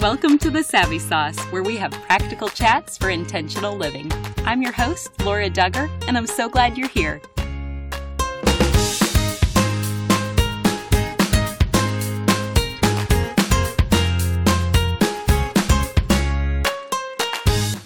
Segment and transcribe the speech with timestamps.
[0.00, 4.10] Welcome to the Savvy Sauce, where we have practical chats for intentional living.
[4.46, 7.20] I'm your host, Laura Dugger, and I'm so glad you're here.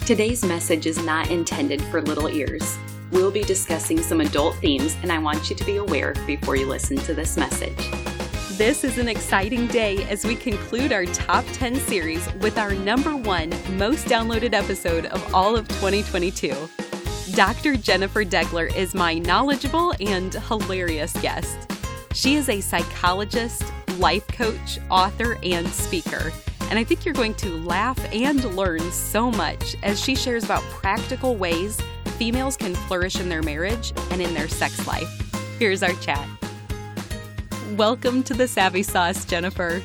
[0.06, 2.78] Today's message is not intended for little ears.
[3.10, 6.68] We'll be discussing some adult themes, and I want you to be aware before you
[6.68, 8.03] listen to this message.
[8.56, 13.16] This is an exciting day as we conclude our top 10 series with our number
[13.16, 16.54] one most downloaded episode of all of 2022.
[17.34, 17.74] Dr.
[17.76, 21.68] Jennifer Degler is my knowledgeable and hilarious guest.
[22.12, 23.64] She is a psychologist,
[23.98, 26.32] life coach, author, and speaker.
[26.70, 30.62] And I think you're going to laugh and learn so much as she shares about
[30.70, 31.80] practical ways
[32.18, 35.10] females can flourish in their marriage and in their sex life.
[35.58, 36.28] Here's our chat.
[37.76, 39.82] Welcome to the Savvy Sauce, Jennifer.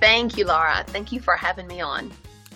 [0.00, 0.82] Thank you, Laura.
[0.88, 2.10] Thank you for having me on.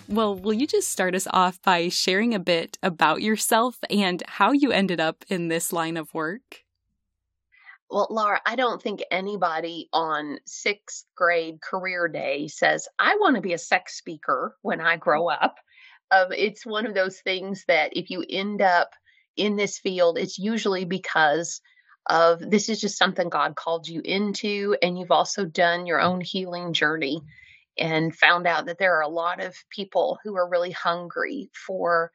[0.09, 4.51] Well, will you just start us off by sharing a bit about yourself and how
[4.51, 6.65] you ended up in this line of work?
[7.89, 13.41] Well, Laura, I don't think anybody on sixth grade career day says, I want to
[13.41, 15.55] be a sex speaker when I grow up.
[16.11, 18.89] Um, it's one of those things that if you end up
[19.37, 21.61] in this field, it's usually because
[22.09, 26.21] of this is just something God called you into, and you've also done your own
[26.21, 27.21] healing journey
[27.77, 32.11] and found out that there are a lot of people who are really hungry for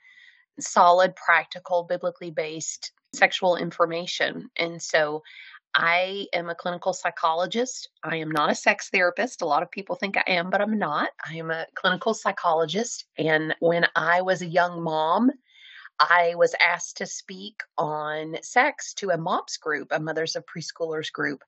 [0.60, 4.50] solid, practical, biblically based sexual information.
[4.56, 5.22] And so
[5.74, 7.88] I am a clinical psychologist.
[8.02, 9.42] I am not a sex therapist.
[9.42, 11.10] A lot of people think I am, but I'm not.
[11.28, 13.06] I am a clinical psychologist.
[13.18, 15.32] And when I was a young mom,
[16.00, 21.12] I was asked to speak on sex to a MOPS group, a Mothers of Preschoolers
[21.12, 21.42] group.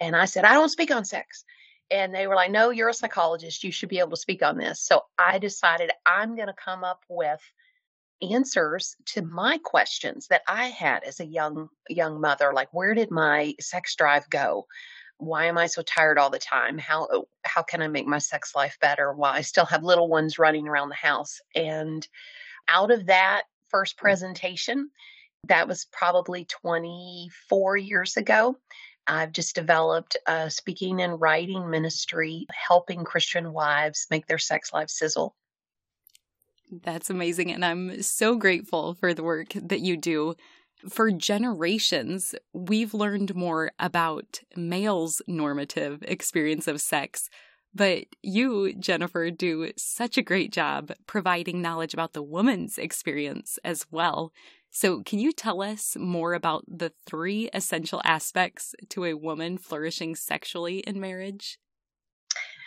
[0.00, 1.44] And I said, I don't speak on sex.
[1.90, 3.64] And they were like, No, you're a psychologist.
[3.64, 4.80] You should be able to speak on this.
[4.80, 7.40] So I decided I'm going to come up with
[8.22, 13.10] answers to my questions that I had as a young young mother like where did
[13.10, 14.66] my sex drive go
[15.16, 18.54] why am I so tired all the time how how can I make my sex
[18.54, 22.06] life better while I still have little ones running around the house and
[22.68, 24.90] out of that first presentation.
[25.48, 28.56] That was probably 24 years ago.
[29.06, 34.90] I've just developed a speaking and writing ministry helping Christian wives make their sex life
[34.90, 35.34] sizzle.
[36.70, 37.50] That's amazing.
[37.50, 40.34] And I'm so grateful for the work that you do.
[40.88, 47.28] For generations, we've learned more about males' normative experience of sex
[47.74, 53.86] but you, Jennifer, do such a great job providing knowledge about the woman's experience as
[53.90, 54.32] well.
[54.70, 60.14] So, can you tell us more about the three essential aspects to a woman flourishing
[60.14, 61.58] sexually in marriage?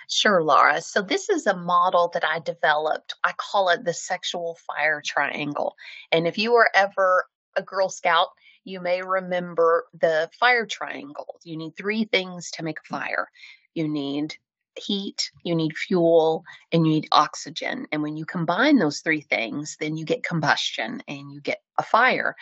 [0.10, 0.82] Sure, Laura.
[0.82, 3.16] So, this is a model that I developed.
[3.24, 5.76] I call it the sexual fire triangle.
[6.12, 7.26] And if you were ever
[7.56, 8.30] a Girl Scout,
[8.66, 11.40] you may remember the fire triangle.
[11.44, 13.30] You need three things to make a fire
[13.74, 14.36] you need
[14.76, 17.88] heat, you need fuel, and you need oxygen.
[17.92, 21.84] And when you combine those three things, then you get combustion and you get a
[21.84, 22.36] fire.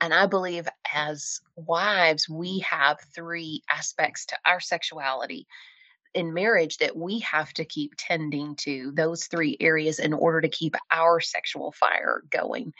[0.00, 5.46] And I believe as wives, we have three aspects to our sexuality
[6.14, 10.48] in marriage that we have to keep tending to those three areas in order to
[10.48, 12.72] keep our sexual fire going.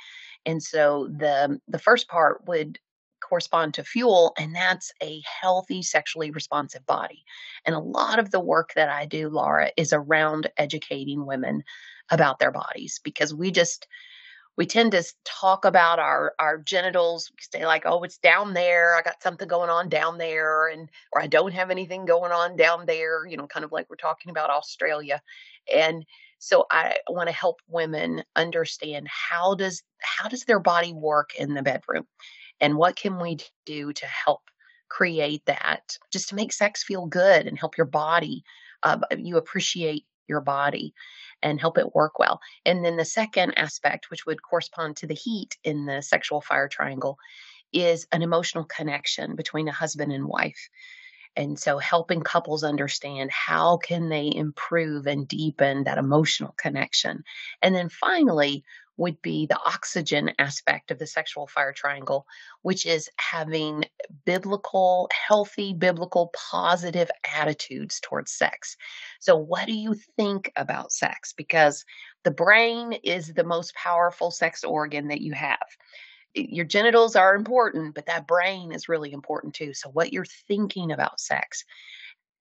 [0.46, 2.78] And so the the first part would
[3.28, 7.24] correspond to fuel, and that's a healthy, sexually responsive body.
[7.64, 11.62] And a lot of the work that I do, Laura, is around educating women
[12.10, 13.86] about their bodies because we just
[14.58, 19.02] we tend to talk about our our genitals say like oh it's down there i
[19.02, 22.84] got something going on down there and or i don't have anything going on down
[22.84, 25.22] there you know kind of like we're talking about australia
[25.74, 26.04] and
[26.38, 31.54] so i want to help women understand how does how does their body work in
[31.54, 32.06] the bedroom
[32.60, 34.42] and what can we do to help
[34.88, 38.42] create that just to make sex feel good and help your body
[38.82, 40.94] uh, you appreciate your body
[41.42, 42.40] and help it work well.
[42.64, 46.68] And then the second aspect which would correspond to the heat in the sexual fire
[46.68, 47.18] triangle
[47.72, 50.68] is an emotional connection between a husband and wife.
[51.36, 57.22] And so helping couples understand how can they improve and deepen that emotional connection.
[57.62, 58.64] And then finally
[58.98, 62.26] would be the oxygen aspect of the sexual fire triangle,
[62.62, 63.84] which is having
[64.26, 68.76] biblical, healthy, biblical, positive attitudes towards sex.
[69.20, 71.32] So, what do you think about sex?
[71.32, 71.84] Because
[72.24, 75.66] the brain is the most powerful sex organ that you have.
[76.34, 79.72] Your genitals are important, but that brain is really important too.
[79.74, 81.64] So, what you're thinking about sex.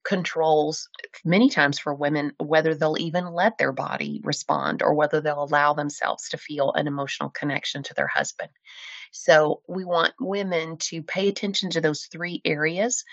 [0.03, 0.89] Controls
[1.25, 5.73] many times for women whether they'll even let their body respond or whether they'll allow
[5.73, 8.49] themselves to feel an emotional connection to their husband.
[9.11, 13.03] So we want women to pay attention to those three areas.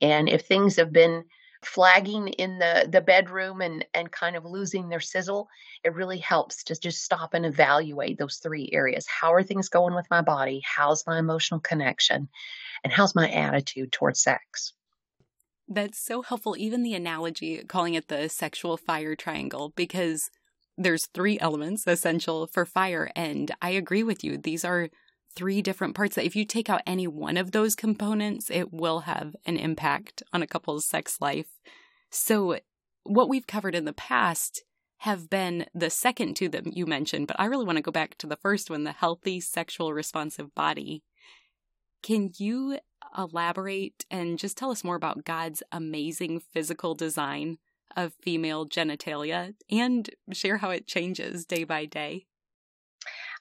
[0.00, 1.24] And if things have been
[1.62, 5.48] flagging in the the bedroom and and kind of losing their sizzle
[5.82, 9.92] it really helps to just stop and evaluate those three areas how are things going
[9.92, 12.28] with my body how's my emotional connection
[12.84, 14.72] and how's my attitude towards sex
[15.68, 20.30] that's so helpful even the analogy calling it the sexual fire triangle because
[20.76, 24.88] there's three elements essential for fire and i agree with you these are
[25.38, 29.00] three different parts that if you take out any one of those components, it will
[29.00, 31.46] have an impact on a couple's sex life.
[32.10, 32.58] So,
[33.04, 34.64] what we've covered in the past
[34.98, 38.18] have been the second two that you mentioned, but I really want to go back
[38.18, 41.04] to the first one the healthy sexual responsive body.
[42.02, 42.78] Can you
[43.16, 47.58] elaborate and just tell us more about God's amazing physical design
[47.96, 52.26] of female genitalia and share how it changes day by day?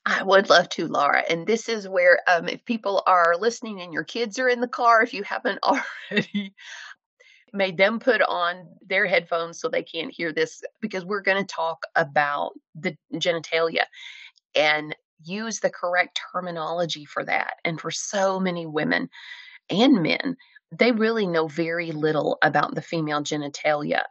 [0.05, 1.23] I would love to, Laura.
[1.29, 4.67] And this is where, um, if people are listening and your kids are in the
[4.67, 6.53] car, if you haven't already
[7.53, 11.55] made them put on their headphones so they can't hear this, because we're going to
[11.55, 13.83] talk about the genitalia
[14.55, 17.55] and use the correct terminology for that.
[17.65, 19.09] And for so many women
[19.69, 20.37] and men,
[20.71, 24.01] they really know very little about the female genitalia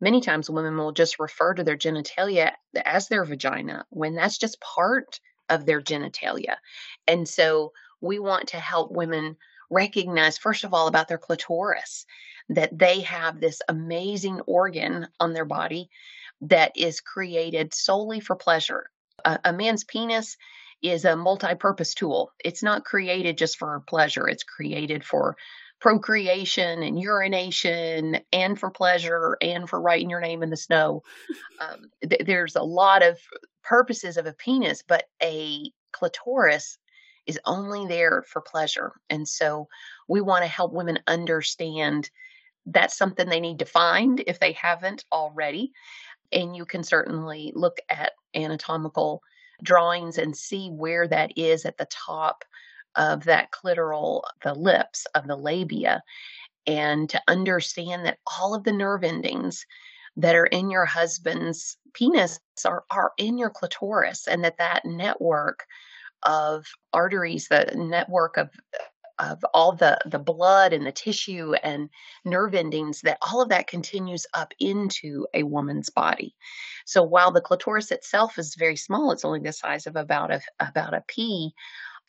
[0.00, 2.52] many times women will just refer to their genitalia
[2.84, 6.56] as their vagina when that's just part of their genitalia.
[7.06, 9.36] And so we want to help women
[9.70, 12.04] recognize, first of all, about their clitoris,
[12.48, 15.88] that they have this amazing organ on their body
[16.42, 18.90] that is created solely for pleasure.
[19.24, 20.36] A, a man's penis
[20.82, 25.36] is a multi purpose tool, it's not created just for pleasure, it's created for
[25.80, 31.02] procreation and urination and for pleasure and for writing your name in the snow.
[31.60, 33.18] Um, th- there's a lot of
[33.62, 36.78] purposes of a penis, but a clitoris
[37.26, 38.92] is only there for pleasure.
[39.10, 39.68] And so
[40.08, 42.08] we want to help women understand
[42.66, 45.72] that's something they need to find if they haven't already.
[46.32, 49.22] And you can certainly look at anatomical
[49.62, 52.44] drawings and see where that is at the top
[52.96, 56.02] of that clitoral, the lips of the labia,
[56.66, 59.64] and to understand that all of the nerve endings
[60.16, 65.64] that are in your husband's penis are, are in your clitoris and that that network
[66.22, 68.48] of arteries the network of
[69.18, 71.88] of all the the blood and the tissue and
[72.24, 76.34] nerve endings that all of that continues up into a woman's body
[76.84, 80.40] so while the clitoris itself is very small it's only the size of about a
[80.60, 81.52] about a pea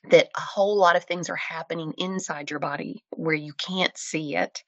[0.10, 4.36] that a whole lot of things are happening inside your body where you can't see
[4.36, 4.64] it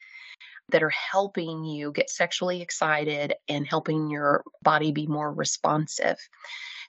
[0.71, 6.17] that are helping you get sexually excited and helping your body be more responsive.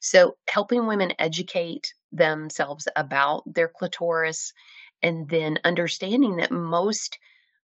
[0.01, 4.53] So, helping women educate themselves about their clitoris
[5.03, 7.19] and then understanding that most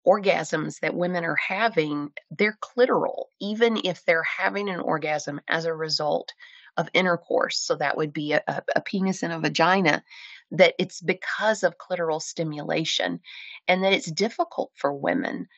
[0.06, 5.74] orgasms that women are having, they're clitoral, even if they're having an orgasm as a
[5.74, 6.32] result
[6.76, 7.58] of intercourse.
[7.58, 8.42] So, that would be a,
[8.74, 10.04] a penis and a vagina
[10.52, 13.20] that it's because of clitoral stimulation
[13.66, 15.48] and that it's difficult for women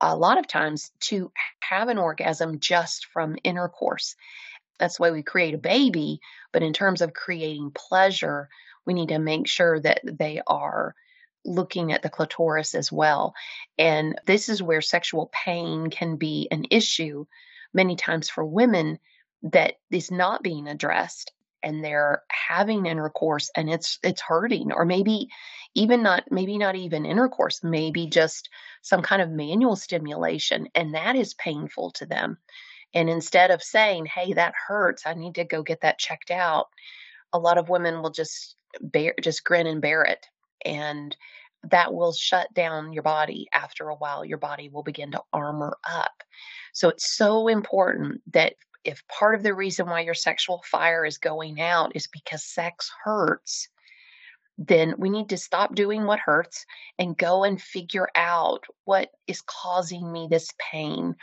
[0.00, 4.16] a lot of times to have an orgasm just from intercourse.
[4.78, 6.20] That's why we create a baby.
[6.52, 8.48] But in terms of creating pleasure,
[8.86, 10.94] we need to make sure that they are
[11.44, 13.34] looking at the clitoris as well.
[13.78, 17.26] And this is where sexual pain can be an issue
[17.74, 18.98] many times for women
[19.42, 21.32] that is not being addressed
[21.62, 24.72] and they're having intercourse and it's it's hurting.
[24.72, 25.28] Or maybe
[25.74, 28.48] even not maybe not even intercourse maybe just
[28.82, 32.38] some kind of manual stimulation and that is painful to them.
[32.94, 36.66] And instead of saying hey that hurts i need to go get that checked out
[37.32, 40.26] a lot of women will just bear just grin and bear it
[40.64, 41.16] and
[41.70, 45.76] that will shut down your body after a while your body will begin to armor
[45.88, 46.22] up
[46.72, 48.54] so it's so important that
[48.84, 52.90] if part of the reason why your sexual fire is going out is because sex
[53.04, 53.68] hurts,
[54.58, 56.66] then we need to stop doing what hurts
[56.98, 61.14] and go and figure out what is causing me this pain.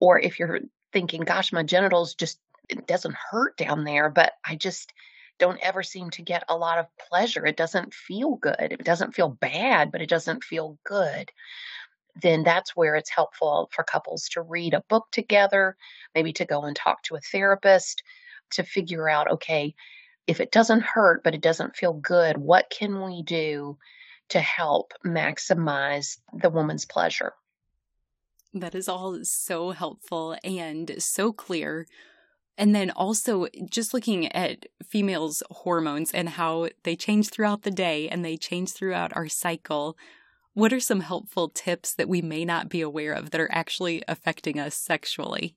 [0.00, 0.60] Or if you're
[0.92, 2.38] thinking, gosh, my genitals just,
[2.68, 4.92] it doesn't hurt down there, but I just
[5.38, 7.44] don't ever seem to get a lot of pleasure.
[7.46, 8.56] It doesn't feel good.
[8.60, 11.30] It doesn't feel bad, but it doesn't feel good
[12.22, 15.76] then that's where it's helpful for couples to read a book together,
[16.14, 18.02] maybe to go and talk to a therapist
[18.50, 19.74] to figure out okay,
[20.26, 23.76] if it doesn't hurt but it doesn't feel good, what can we do
[24.30, 27.32] to help maximize the woman's pleasure?
[28.54, 31.86] That is all so helpful and so clear.
[32.58, 38.08] And then also just looking at females' hormones and how they change throughout the day
[38.08, 39.96] and they change throughout our cycle.
[40.54, 44.02] What are some helpful tips that we may not be aware of that are actually
[44.08, 45.54] affecting us sexually?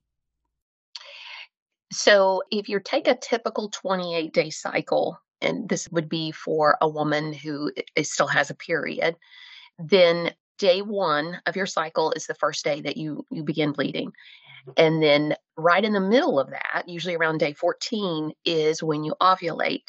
[1.91, 6.89] So, if you take a typical 28 day cycle, and this would be for a
[6.89, 7.71] woman who
[8.03, 9.15] still has a period,
[9.79, 14.11] then day one of your cycle is the first day that you you begin bleeding
[14.77, 19.13] and then right in the middle of that usually around day 14 is when you
[19.21, 19.85] ovulate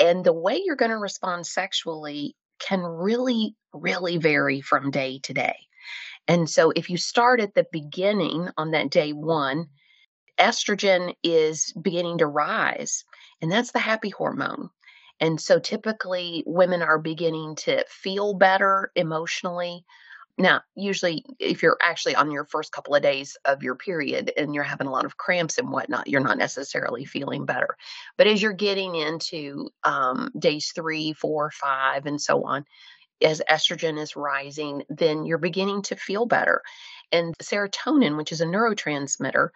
[0.00, 5.32] and the way you're going to respond sexually can really really vary from day to
[5.32, 5.56] day
[6.28, 9.66] and so if you start at the beginning on that day one
[10.38, 13.04] estrogen is beginning to rise
[13.40, 14.70] and that's the happy hormone
[15.22, 19.84] and so typically women are beginning to feel better emotionally.
[20.38, 24.54] Now, usually, if you're actually on your first couple of days of your period and
[24.54, 27.76] you're having a lot of cramps and whatnot, you're not necessarily feeling better.
[28.16, 32.64] But as you're getting into um, days three, four, five, and so on,
[33.22, 36.62] as estrogen is rising, then you're beginning to feel better.
[37.12, 39.50] And serotonin, which is a neurotransmitter,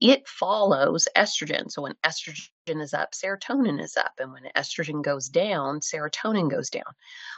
[0.00, 1.70] it follows estrogen.
[1.70, 4.12] So when estrogen is up, serotonin is up.
[4.18, 6.84] And when estrogen goes down, serotonin goes down.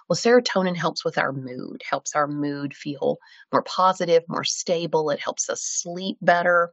[0.08, 3.18] Well, serotonin helps with our mood, helps our mood feel
[3.52, 5.10] more positive, more stable.
[5.10, 6.72] It helps us sleep better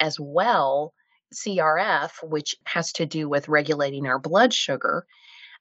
[0.00, 0.94] as well.
[1.32, 5.04] CRF, which has to do with regulating our blood sugar,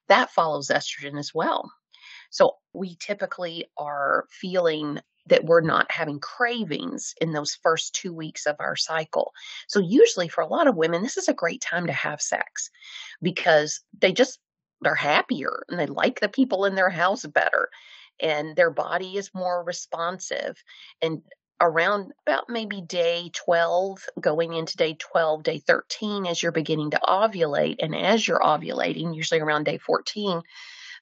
[0.08, 1.72] that follows estrogen as well.
[2.30, 8.46] So we typically are feeling that we're not having cravings in those first two weeks
[8.46, 9.32] of our cycle.
[9.68, 12.70] So, usually for a lot of women, this is a great time to have sex
[13.22, 14.40] because they just
[14.82, 17.70] they're happier and they like the people in their house better
[18.20, 20.62] and their body is more responsive
[21.02, 21.22] and
[21.62, 27.00] around about maybe day 12 going into day 12 day 13 as you're beginning to
[27.08, 30.42] ovulate and as you're ovulating usually around day 14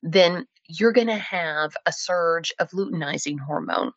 [0.03, 3.91] then you're going to have a surge of luteinizing hormone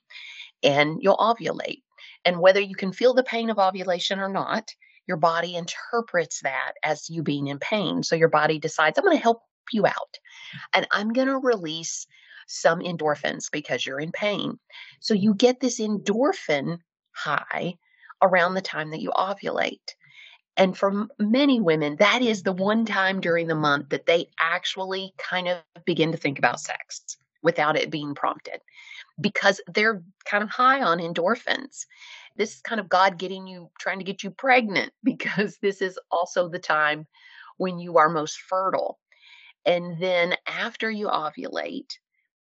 [0.63, 1.83] and you'll ovulate.
[2.25, 4.71] And whether you can feel the pain of ovulation or not,
[5.07, 8.03] your body interprets that as you being in pain.
[8.03, 9.43] So your body decides, I'm going to help
[9.73, 10.19] you out
[10.73, 12.07] and I'm going to release
[12.47, 14.59] some endorphins because you're in pain.
[15.01, 16.79] So you get this endorphin
[17.13, 17.75] high
[18.23, 19.95] around the time that you ovulate.
[20.57, 25.13] And for many women, that is the one time during the month that they actually
[25.19, 28.61] kind of begin to think about sex without it being prompted
[29.21, 31.87] because they're kind of high on endorphins.
[32.37, 35.99] This is kind of God getting you, trying to get you pregnant because this is
[36.11, 37.07] also the time
[37.57, 38.99] when you are most fertile.
[39.67, 41.91] And then after you ovulate,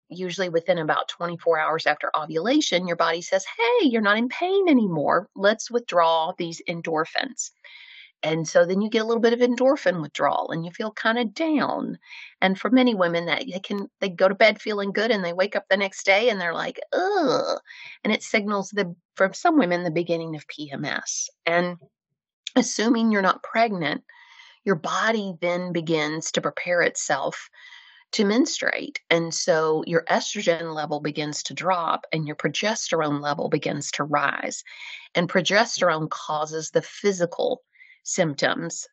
[0.09, 4.69] usually within about 24 hours after ovulation, your body says, Hey, you're not in pain
[4.69, 5.29] anymore.
[5.35, 7.51] Let's withdraw these endorphins.
[8.23, 11.19] And so then you get a little bit of endorphin withdrawal and you feel kind
[11.19, 11.99] of down.
[12.41, 15.33] And for many women that they can they go to bed feeling good and they
[15.33, 17.59] wake up the next day and they're like, ugh.
[18.05, 21.29] And it signals the for some women the beginning of PMS.
[21.47, 21.77] And
[22.57, 24.05] assuming you're not pregnant,
[24.65, 27.51] your body then begins to prepare itself
[28.13, 29.01] to menstruate.
[29.11, 34.63] And so your estrogen level begins to drop and your progesterone level begins to rise.
[35.15, 37.63] And progesterone causes the physical
[38.03, 38.87] symptoms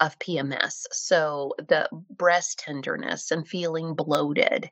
[0.00, 0.86] of PMS.
[0.90, 4.70] So the breast tenderness and feeling bloated,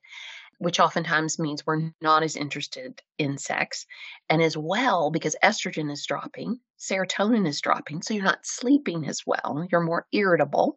[0.58, 3.86] which oftentimes means we're not as interested in sex.
[4.28, 9.22] And as well, because estrogen is dropping, serotonin is dropping, so you're not sleeping as
[9.24, 10.76] well, you're more irritable.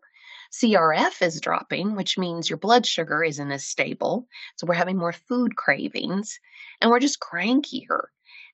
[0.54, 4.28] CRF is dropping, which means your blood sugar isn't as stable.
[4.56, 6.40] So we're having more food cravings
[6.80, 8.04] and we're just crankier.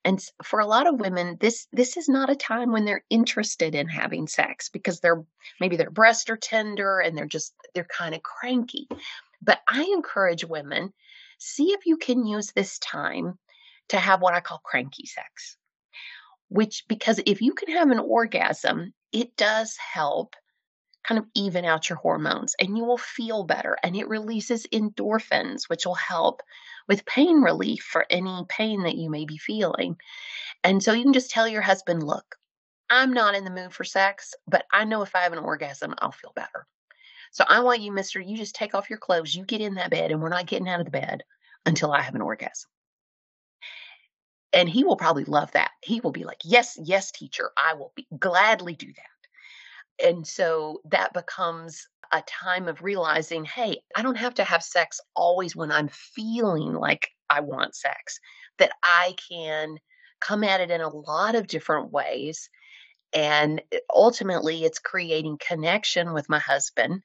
[0.04, 3.74] And for a lot of women, this this is not a time when they're interested
[3.74, 5.24] in having sex because they're
[5.60, 8.88] maybe their breasts are tender and they're just they're kind of cranky.
[9.42, 10.92] But I encourage women,
[11.38, 13.38] see if you can use this time
[13.88, 15.56] to have what I call cranky sex.
[16.48, 20.34] Which because if you can have an orgasm, it does help
[21.10, 25.68] kind of even out your hormones and you will feel better and it releases endorphins
[25.68, 26.40] which will help
[26.86, 29.96] with pain relief for any pain that you may be feeling.
[30.62, 32.36] And so you can just tell your husband, look,
[32.88, 35.94] I'm not in the mood for sex, but I know if I have an orgasm,
[35.98, 36.66] I'll feel better.
[37.32, 39.90] So I want you, mister, you just take off your clothes, you get in that
[39.90, 41.22] bed, and we're not getting out of the bed
[41.66, 42.70] until I have an orgasm.
[44.52, 45.70] And he will probably love that.
[45.82, 49.19] He will be like, yes, yes, teacher, I will be gladly do that.
[50.02, 55.00] And so that becomes a time of realizing, hey, I don't have to have sex
[55.14, 58.18] always when I'm feeling like I want sex,
[58.58, 59.78] that I can
[60.20, 62.50] come at it in a lot of different ways.
[63.12, 63.62] And
[63.94, 67.02] ultimately, it's creating connection with my husband.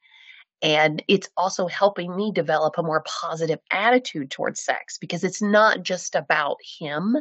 [0.62, 5.84] And it's also helping me develop a more positive attitude towards sex because it's not
[5.84, 7.18] just about him,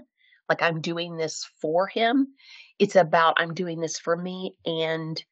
[0.48, 2.28] like I'm doing this for him.
[2.78, 5.22] It's about I'm doing this for me and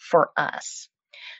[0.00, 0.88] for us.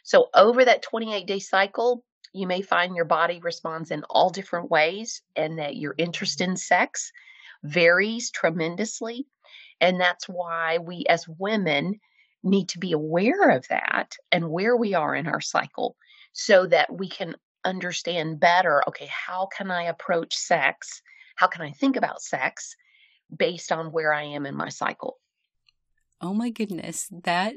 [0.02, 4.70] So, over that 28 day cycle, you may find your body responds in all different
[4.70, 7.10] ways and that your interest in sex
[7.62, 9.26] varies tremendously.
[9.80, 11.98] And that's why we as women
[12.42, 15.96] need to be aware of that and where we are in our cycle
[16.32, 21.02] so that we can understand better okay, how can I approach sex?
[21.36, 22.76] How can I think about sex
[23.34, 25.18] based on where I am in my cycle?
[26.20, 27.54] Oh my goodness, that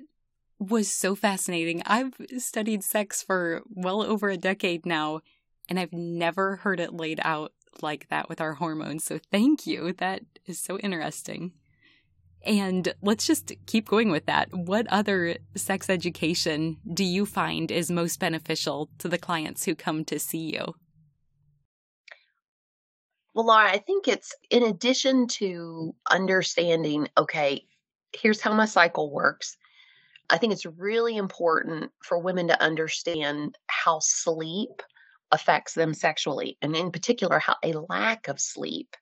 [0.59, 1.81] was so fascinating.
[1.85, 5.21] I've studied sex for well over a decade now,
[5.69, 9.03] and I've never heard it laid out like that with our hormones.
[9.03, 9.93] So thank you.
[9.93, 11.53] That is so interesting.
[12.45, 14.49] And let's just keep going with that.
[14.53, 20.03] What other sex education do you find is most beneficial to the clients who come
[20.05, 20.75] to see you?
[23.33, 27.65] Well, Laura, I think it's in addition to understanding, okay,
[28.11, 29.57] here's how my cycle works.
[30.29, 34.81] I think it's really important for women to understand how sleep
[35.31, 38.95] affects them sexually, and in particular, how a lack of sleep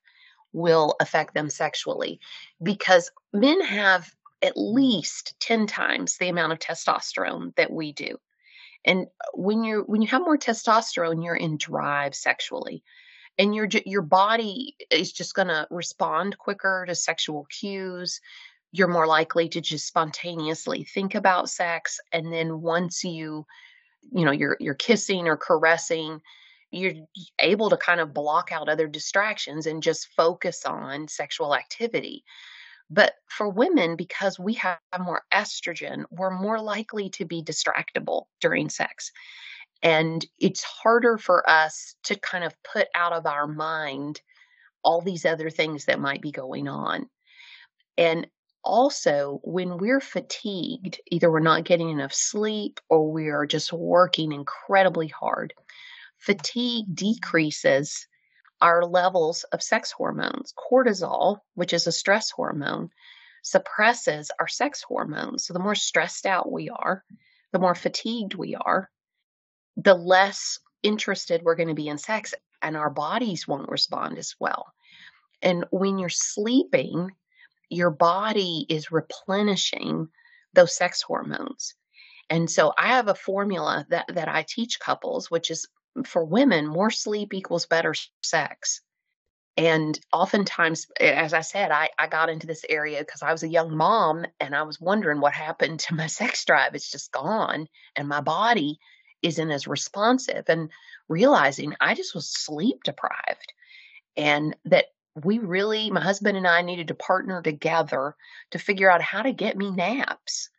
[0.52, 2.20] will affect them sexually.
[2.62, 4.10] Because men have
[4.42, 8.18] at least 10 times the amount of testosterone that we do.
[8.84, 12.82] And when you when you have more testosterone, you're in drive sexually.
[13.38, 18.20] And your your body is just going to respond quicker to sexual cues
[18.72, 23.46] you're more likely to just spontaneously think about sex and then once you
[24.10, 26.20] you know you're you're kissing or caressing
[26.72, 26.94] you're
[27.38, 32.24] able to kind of block out other distractions and just focus on sexual activity.
[32.90, 38.68] But for women because we have more estrogen we're more likely to be distractible during
[38.70, 39.12] sex.
[39.82, 44.20] And it's harder for us to kind of put out of our mind
[44.84, 47.08] all these other things that might be going on.
[47.98, 48.26] And
[48.64, 54.32] also, when we're fatigued, either we're not getting enough sleep or we are just working
[54.32, 55.54] incredibly hard,
[56.18, 58.06] fatigue decreases
[58.60, 60.54] our levels of sex hormones.
[60.56, 62.90] Cortisol, which is a stress hormone,
[63.42, 65.46] suppresses our sex hormones.
[65.46, 67.04] So the more stressed out we are,
[67.52, 68.88] the more fatigued we are,
[69.76, 74.34] the less interested we're going to be in sex, and our bodies won't respond as
[74.38, 74.66] well.
[75.42, 77.10] And when you're sleeping,
[77.72, 80.08] your body is replenishing
[80.52, 81.74] those sex hormones.
[82.28, 85.66] And so I have a formula that, that I teach couples, which is
[86.04, 88.80] for women, more sleep equals better sex.
[89.56, 93.48] And oftentimes, as I said, I, I got into this area because I was a
[93.48, 96.74] young mom and I was wondering what happened to my sex drive.
[96.74, 97.66] It's just gone.
[97.96, 98.78] And my body
[99.20, 100.44] isn't as responsive.
[100.48, 100.70] And
[101.08, 103.52] realizing I just was sleep deprived
[104.16, 108.16] and that we really, my husband and I needed to partner together
[108.52, 110.50] to figure out how to get me naps.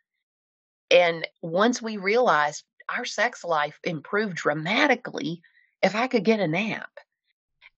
[0.90, 5.42] And once we realized our sex life improved dramatically
[5.82, 6.90] if I could get a nap.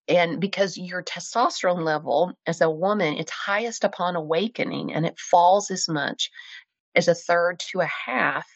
[0.08, 5.70] And because your testosterone level as a woman, it's highest upon awakening and it falls
[5.70, 6.30] as much
[6.94, 8.46] as a third to a half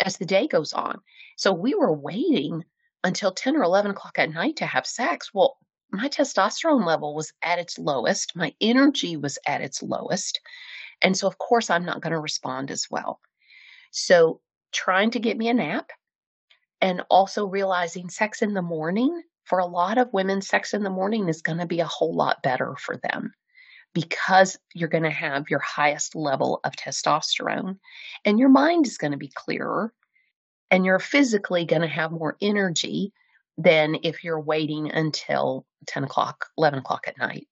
[0.00, 1.00] as the day goes on.
[1.36, 2.64] So we were waiting
[3.04, 5.30] until 10 or 11 o'clock at night to have sex.
[5.32, 5.56] Well,
[5.92, 10.40] my testosterone level was at its lowest, my energy was at its lowest.
[11.02, 13.20] And so, of course, I'm not going to respond as well.
[13.90, 14.40] So,
[14.72, 15.90] trying to get me a nap
[16.80, 20.90] and also realizing sex in the morning for a lot of women, sex in the
[20.90, 23.34] morning is going to be a whole lot better for them
[23.92, 27.78] because you're going to have your highest level of testosterone
[28.24, 29.92] and your mind is going to be clearer
[30.70, 33.12] and you're physically going to have more energy
[33.58, 37.48] than if you're waiting until 10 o'clock, 11 o'clock at night.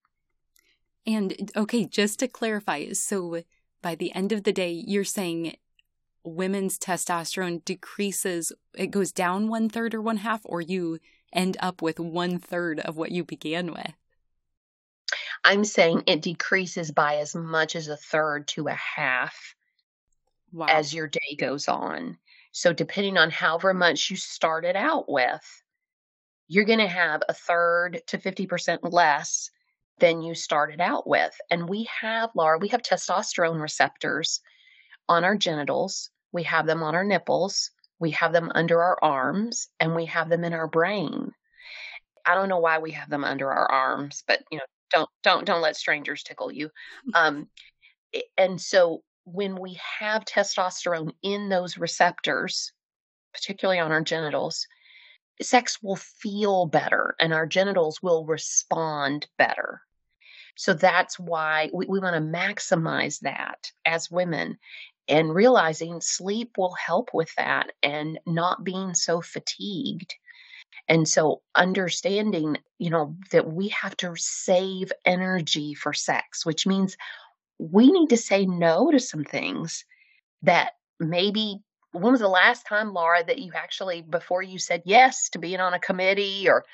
[1.06, 3.42] And okay, just to clarify, so
[3.82, 5.56] by the end of the day, you're saying
[6.24, 10.98] women's testosterone decreases, it goes down one third or one half, or you
[11.32, 13.92] end up with one third of what you began with?
[15.44, 19.54] I'm saying it decreases by as much as a third to a half
[20.52, 20.66] wow.
[20.68, 22.18] as your day goes on.
[22.52, 25.62] So, depending on however much you started out with,
[26.50, 29.50] you're going to have a third to 50% less
[30.00, 31.32] than you started out with.
[31.48, 34.40] And we have, Laura, we have testosterone receptors
[35.08, 39.68] on our genitals, we have them on our nipples, we have them under our arms,
[39.78, 41.30] and we have them in our brain.
[42.26, 45.46] I don't know why we have them under our arms, but you know, don't don't
[45.46, 46.68] don't let strangers tickle you.
[47.14, 47.48] Um,
[48.36, 52.72] and so when we have testosterone in those receptors,
[53.32, 54.66] particularly on our genitals,
[55.42, 59.82] sex will feel better and our genitals will respond better.
[60.56, 64.58] So that's why we, we want to maximize that as women
[65.08, 70.14] and realizing sleep will help with that and not being so fatigued.
[70.86, 76.96] And so understanding, you know, that we have to save energy for sex, which means
[77.58, 79.84] we need to say no to some things
[80.42, 81.60] that maybe
[81.92, 85.60] when was the last time, Laura, that you actually, before you said yes to being
[85.60, 86.64] on a committee or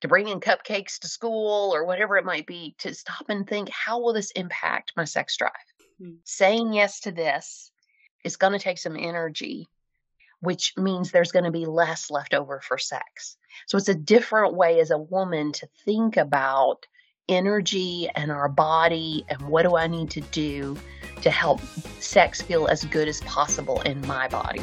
[0.00, 4.00] to bringing cupcakes to school or whatever it might be, to stop and think, how
[4.00, 5.52] will this impact my sex drive?
[6.00, 6.14] Mm-hmm.
[6.24, 7.70] Saying yes to this
[8.24, 9.66] is going to take some energy,
[10.40, 13.36] which means there's going to be less left over for sex.
[13.66, 16.86] So it's a different way as a woman to think about
[17.28, 20.76] energy and our body and what do I need to do
[21.22, 21.60] to help
[22.00, 24.62] sex feel as good as possible in my body.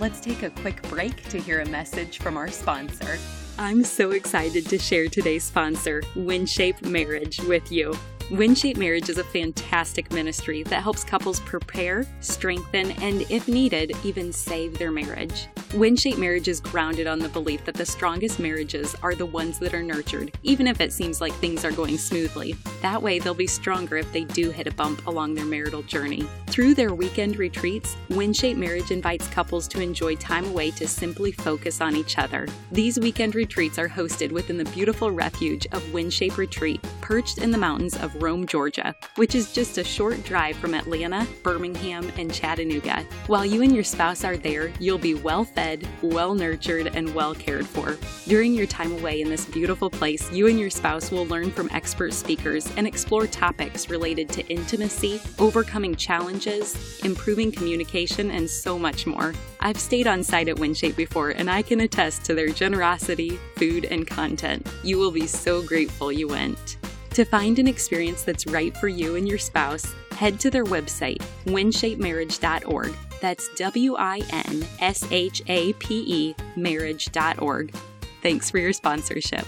[0.00, 3.18] Let's take a quick break to hear a message from our sponsor.
[3.58, 7.96] I'm so excited to share today's sponsor, WinShape Marriage, with you.
[8.30, 14.34] WinShape Marriage is a fantastic ministry that helps couples prepare, strengthen, and if needed, even
[14.34, 15.46] save their marriage.
[15.70, 19.72] WinShape Marriage is grounded on the belief that the strongest marriages are the ones that
[19.72, 22.54] are nurtured, even if it seems like things are going smoothly.
[22.82, 26.28] That way, they'll be stronger if they do hit a bump along their marital journey.
[26.48, 31.80] Through their weekend retreats, WinShape Marriage invites couples to enjoy time away to simply focus
[31.80, 32.46] on each other.
[32.72, 37.58] These weekend retreats are hosted within the beautiful refuge of WinShape Retreat, perched in the
[37.58, 43.04] mountains of Rome, Georgia, which is just a short drive from Atlanta, Birmingham, and Chattanooga.
[43.26, 47.34] While you and your spouse are there, you'll be well fed, well nurtured, and well
[47.34, 47.96] cared for.
[48.26, 51.70] During your time away in this beautiful place, you and your spouse will learn from
[51.72, 59.06] expert speakers and explore topics related to intimacy, overcoming challenges, improving communication, and so much
[59.06, 59.34] more.
[59.60, 63.84] I've stayed on site at WinShape before, and I can attest to their generosity, food,
[63.86, 64.66] and content.
[64.82, 66.78] You will be so grateful you went.
[67.18, 71.20] To find an experience that's right for you and your spouse, head to their website,
[71.46, 72.94] winshapemarriage.org.
[73.20, 77.74] That's W I N S H A P E marriage.org.
[78.22, 79.44] Thanks for your sponsorship.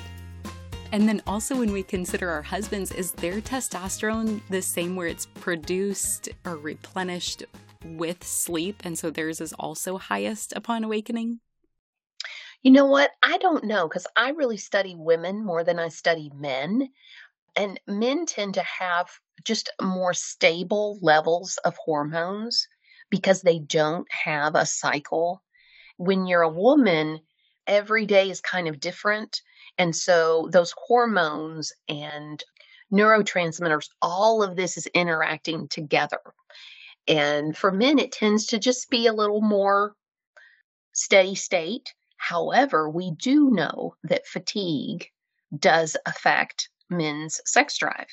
[0.90, 5.26] And then also, when we consider our husbands, is their testosterone the same where it's
[5.26, 7.44] produced or replenished
[7.84, 8.82] with sleep?
[8.82, 11.38] And so theirs is also highest upon awakening?
[12.62, 13.12] You know what?
[13.22, 16.90] I don't know because I really study women more than I study men.
[17.56, 19.08] And men tend to have
[19.44, 22.68] just more stable levels of hormones
[23.10, 25.42] because they don't have a cycle.
[25.96, 27.20] When you're a woman,
[27.66, 29.42] every day is kind of different.
[29.78, 32.42] And so those hormones and
[32.92, 36.20] neurotransmitters, all of this is interacting together.
[37.08, 39.94] And for men, it tends to just be a little more
[40.92, 41.94] steady state.
[42.16, 45.08] However, we do know that fatigue
[45.56, 48.08] does affect men's sex drive.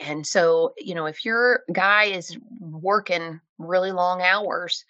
[0.00, 4.84] And so, you know, if your guy is working really long hours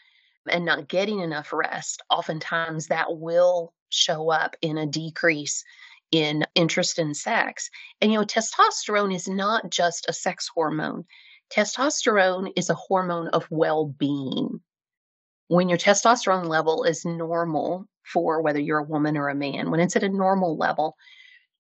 [0.49, 5.65] and not getting enough rest, oftentimes that will show up in a decrease
[6.11, 7.71] in interest in sex.
[8.01, 11.05] And, you know, testosterone is not just a sex hormone,
[11.51, 14.61] testosterone is a hormone of well being.
[15.49, 19.81] When your testosterone level is normal for whether you're a woman or a man, when
[19.81, 20.97] it's at a normal level,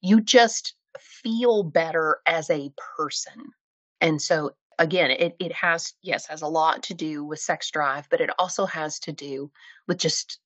[0.03, 3.53] you just feel better as a person.
[4.01, 8.09] And so again, it, it has, yes, has a lot to do with sex drive,
[8.11, 9.51] but it also has to do
[9.87, 10.39] with just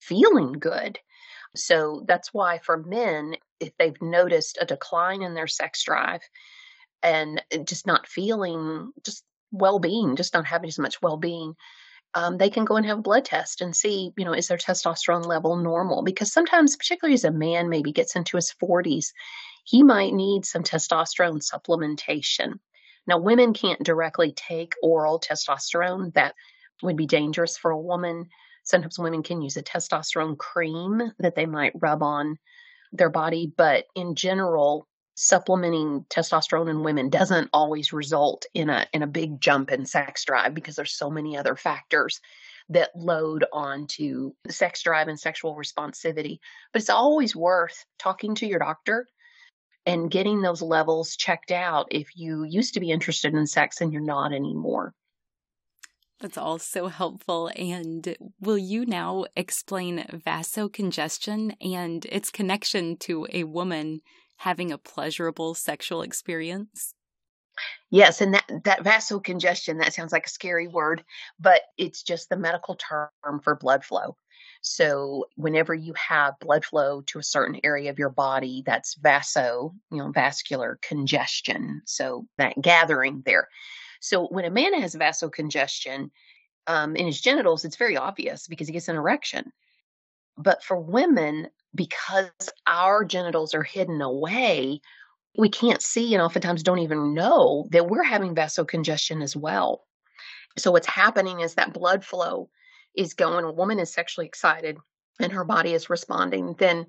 [0.00, 0.98] feeling good.
[1.54, 6.22] So that's why for men, if they've noticed a decline in their sex drive
[7.02, 11.54] and just not feeling just well being, just not having as much well being,
[12.14, 14.58] um, they can go and have a blood test and see, you know, is their
[14.58, 16.02] testosterone level normal?
[16.02, 19.12] Because sometimes, particularly as a man maybe gets into his 40s,
[19.64, 22.58] he might need some testosterone supplementation.
[23.06, 26.14] Now, women can't directly take oral testosterone.
[26.14, 26.34] That
[26.82, 28.28] would be dangerous for a woman.
[28.64, 32.38] Sometimes women can use a testosterone cream that they might rub on
[32.92, 39.02] their body, but in general, supplementing testosterone in women doesn't always result in a in
[39.02, 42.20] a big jump in sex drive because there's so many other factors
[42.68, 46.38] that load onto sex drive and sexual responsivity.
[46.72, 49.06] But it's always worth talking to your doctor
[49.86, 53.92] and getting those levels checked out if you used to be interested in sex and
[53.92, 54.94] you're not anymore.
[56.20, 57.50] That's all so helpful.
[57.56, 64.02] And will you now explain vasocongestion and its connection to a woman
[64.36, 66.94] having a pleasurable sexual experience?
[67.90, 71.04] Yes, and that, that vasocongestion, that sounds like a scary word,
[71.38, 73.10] but it's just the medical term
[73.42, 74.16] for blood flow.
[74.62, 79.74] So whenever you have blood flow to a certain area of your body, that's vaso,
[79.90, 81.82] you know, vascular congestion.
[81.84, 83.48] So that gathering there.
[84.00, 86.10] So when a man has vasocongestion
[86.68, 89.52] um, in his genitals, it's very obvious because he gets an erection.
[90.38, 92.30] But for women, because
[92.66, 94.80] our genitals are hidden away,
[95.36, 99.82] we can't see and oftentimes don't even know that we're having vasocongestion as well.
[100.56, 102.48] So what's happening is that blood flow
[102.94, 104.78] is going, a woman is sexually excited
[105.20, 106.86] and her body is responding, then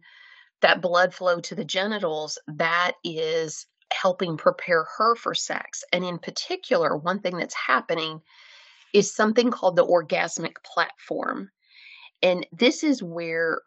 [0.62, 5.84] that blood flow to the genitals, that is helping prepare her for sex.
[5.92, 8.22] And in particular, one thing that's happening
[8.94, 11.50] is something called the orgasmic platform.
[12.22, 13.62] And this is where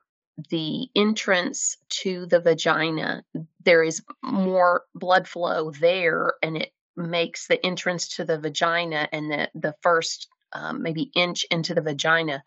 [0.51, 3.23] the entrance to the vagina,
[3.65, 9.31] there is more blood flow there, and it makes the entrance to the vagina and
[9.31, 12.43] the, the first um, maybe inch into the vagina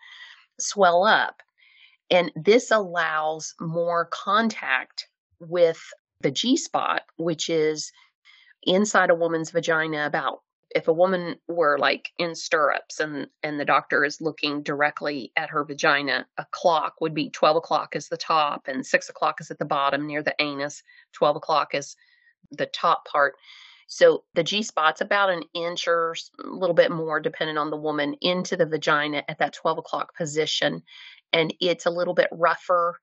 [0.59, 1.41] swell up.
[2.09, 5.07] And this allows more contact
[5.39, 5.81] with
[6.21, 7.91] the G spot, which is
[8.63, 10.41] inside a woman's vagina about
[10.75, 15.49] if a woman were like in stirrups and and the doctor is looking directly at
[15.49, 19.49] her vagina a clock would be 12 o'clock is the top and 6 o'clock is
[19.49, 20.83] at the bottom near the anus
[21.13, 21.95] 12 o'clock is
[22.51, 23.35] the top part
[23.89, 27.78] so the g spot's about an inch or a little bit more depending on the
[27.78, 30.82] woman into the vagina at that 12 o'clock position
[31.34, 32.99] and it's a little bit rougher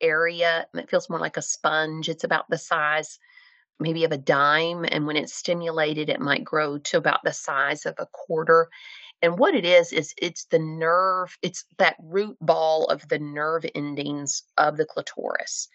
[0.00, 0.66] area.
[0.74, 2.08] It feels more like a sponge.
[2.08, 3.18] It's about the size
[3.80, 4.84] maybe of a dime.
[4.88, 8.68] And when it's stimulated, it might grow to about the size of a quarter.
[9.20, 13.64] And what it is, is it's the nerve, it's that root ball of the nerve
[13.74, 15.68] endings of the clitoris.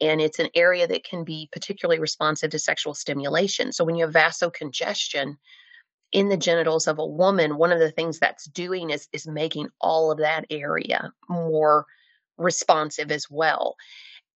[0.00, 3.72] And it's an area that can be particularly responsive to sexual stimulation.
[3.72, 5.36] So when you have vasocongestion
[6.12, 9.68] in the genitals of a woman, one of the things that's doing is, is making
[9.80, 11.86] all of that area more
[12.36, 13.76] responsive as well.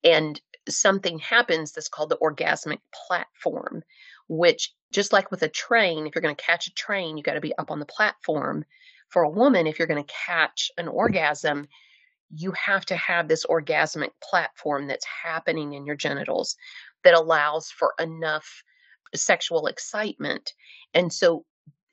[0.02, 3.82] And something happens that's called the orgasmic platform,
[4.28, 7.34] which just like with a train, if you're going to catch a train, you got
[7.34, 8.64] to be up on the platform.
[9.08, 11.66] For a woman, if you're going to catch an orgasm,
[12.34, 16.56] you have to have this orgasmic platform that's happening in your genitals
[17.04, 18.62] that allows for enough
[19.14, 20.52] sexual excitement.
[20.94, 21.44] And so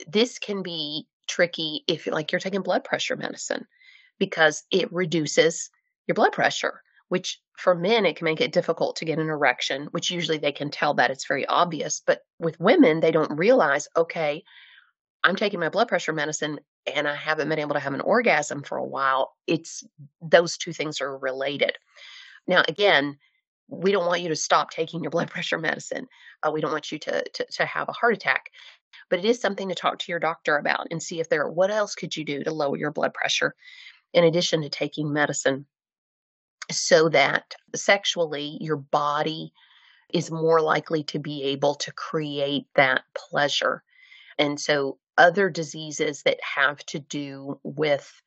[0.07, 3.65] this can be tricky if like you're taking blood pressure medicine
[4.19, 5.69] because it reduces
[6.07, 9.87] your blood pressure, which for men, it can make it difficult to get an erection,
[9.91, 12.01] which usually they can tell that it's very obvious.
[12.05, 14.43] But with women, they don't realize, okay,
[15.23, 16.59] I'm taking my blood pressure medicine
[16.95, 19.33] and I haven't been able to have an orgasm for a while.
[19.45, 19.83] It's
[20.21, 21.73] those two things are related.
[22.47, 23.17] Now, again,
[23.67, 26.07] we don't want you to stop taking your blood pressure medicine.
[26.43, 28.49] Uh, we don't want you to, to, to have a heart attack,
[29.09, 31.47] but it is something to talk to your doctor about and see if there.
[31.49, 33.53] What else could you do to lower your blood pressure,
[34.13, 35.65] in addition to taking medicine?
[36.71, 39.53] so that sexually your body
[40.13, 43.83] is more likely to be able to create that pleasure.
[44.37, 48.21] And so, other diseases that have to do with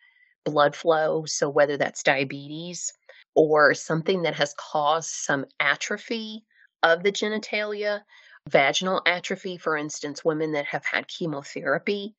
[0.44, 2.92] blood flow, so whether that's diabetes
[3.34, 6.44] or something that has caused some atrophy
[6.82, 8.00] of the genitalia,
[8.48, 12.14] vaginal atrophy, for instance, women that have had chemotherapy,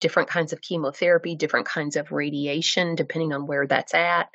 [0.00, 4.28] different kinds of chemotherapy, different kinds of radiation, depending on where that's at,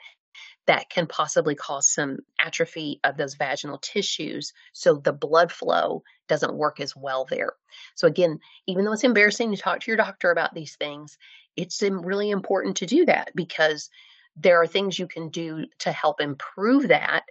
[0.66, 4.52] that can possibly cause some atrophy of those vaginal tissues.
[4.74, 7.54] So the blood flow doesn't work as well there.
[7.96, 11.18] So, again, even though it's embarrassing to talk to your doctor about these things,
[11.56, 13.90] it's really important to do that because
[14.36, 17.24] there are things you can do to help improve that,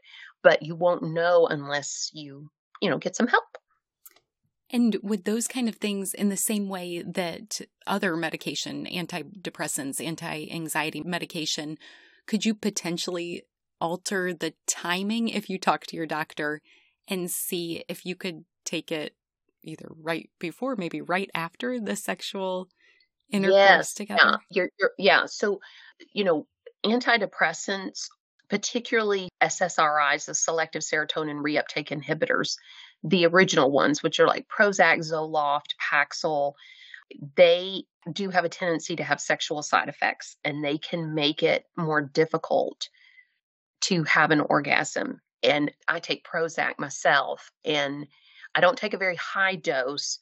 [0.42, 2.50] but you won't know unless you,
[2.82, 3.44] you know, get some help.
[4.70, 10.50] And with those kind of things, in the same way that other medication, antidepressants, anti
[10.50, 11.78] anxiety medication,
[12.26, 13.44] could you potentially
[13.80, 16.62] alter the timing if you talk to your doctor
[17.06, 19.14] and see if you could take it
[19.62, 22.68] either right before, maybe right after the sexual
[23.30, 24.20] intercourse yes, together?
[24.22, 25.26] Yeah, you're, you're, yeah.
[25.26, 25.60] So,
[26.12, 26.46] you know,
[26.84, 28.08] antidepressants,
[28.48, 32.56] particularly SSRIs, the selective serotonin reuptake inhibitors,
[33.02, 36.52] the original ones, which are like Prozac, Zoloft, Paxil,
[37.36, 41.64] they do have a tendency to have sexual side effects and they can make it
[41.76, 42.88] more difficult
[43.82, 45.20] to have an orgasm.
[45.42, 48.06] And I take Prozac myself and
[48.56, 50.18] I don't take a very high dose,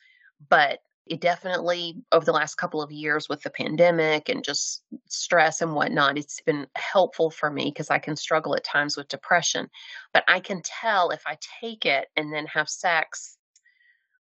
[0.51, 5.61] but it definitely over the last couple of years with the pandemic and just stress
[5.61, 9.69] and whatnot it's been helpful for me because i can struggle at times with depression.
[10.13, 13.37] But i can tell if i take it and then have sex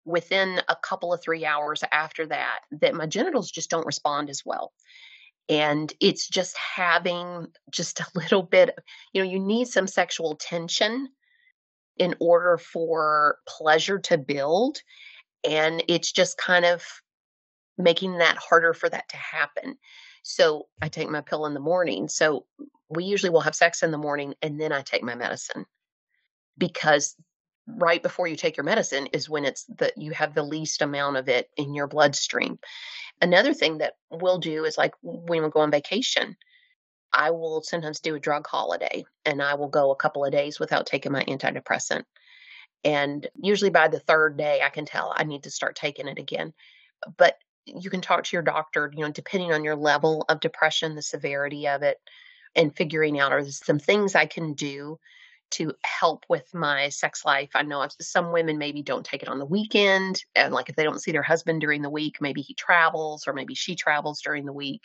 [0.05, 4.43] within a couple of three hours after that that my genitals just don't respond as
[4.45, 4.71] well.
[5.49, 8.77] And it's just having just a little bit
[9.13, 11.09] you know you need some sexual tension
[11.99, 14.81] in order for pleasure to build
[15.47, 16.83] and it's just kind of
[17.77, 19.77] making that harder for that to happen.
[20.23, 22.09] So I take my pill in the morning.
[22.09, 22.45] So
[22.89, 25.65] we usually will have sex in the morning and then I take my medicine
[26.57, 27.15] because
[27.67, 31.17] right before you take your medicine is when it's that you have the least amount
[31.17, 32.59] of it in your bloodstream.
[33.21, 36.35] Another thing that we'll do is like when we go on vacation,
[37.13, 40.59] I will sometimes do a drug holiday and I will go a couple of days
[40.59, 42.03] without taking my antidepressant.
[42.83, 46.17] And usually by the third day, I can tell I need to start taking it
[46.17, 46.53] again.
[47.17, 50.95] But you can talk to your doctor, you know, depending on your level of depression,
[50.95, 51.97] the severity of it,
[52.55, 54.99] and figuring out are there some things I can do
[55.51, 57.49] to help with my sex life.
[57.55, 60.23] I know some women maybe don't take it on the weekend.
[60.35, 63.33] And like if they don't see their husband during the week, maybe he travels or
[63.33, 64.81] maybe she travels during the week.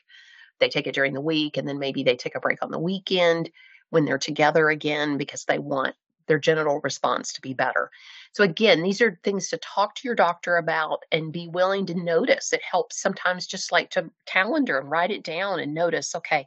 [0.60, 2.78] They take it during the week and then maybe they take a break on the
[2.78, 3.50] weekend
[3.90, 5.94] when they're together again because they want
[6.26, 7.90] their genital response to be better.
[8.32, 11.94] So, again, these are things to talk to your doctor about and be willing to
[11.94, 12.52] notice.
[12.52, 16.46] It helps sometimes just like to calendar and write it down and notice, okay,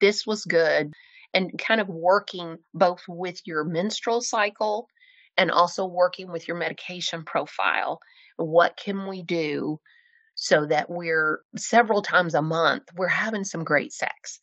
[0.00, 0.92] this was good.
[1.34, 4.88] And kind of working both with your menstrual cycle
[5.36, 8.00] and also working with your medication profile.
[8.36, 9.80] What can we do
[10.40, 14.38] so that we're several times a month, we're having some great sex?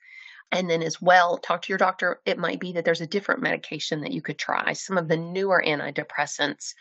[0.51, 2.19] And then, as well, talk to your doctor.
[2.25, 4.73] It might be that there's a different medication that you could try.
[4.73, 6.73] Some of the newer antidepressants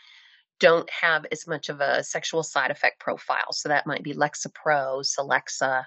[0.59, 3.53] don't have as much of a sexual side effect profile.
[3.53, 5.85] So that might be Lexapro, Celexa,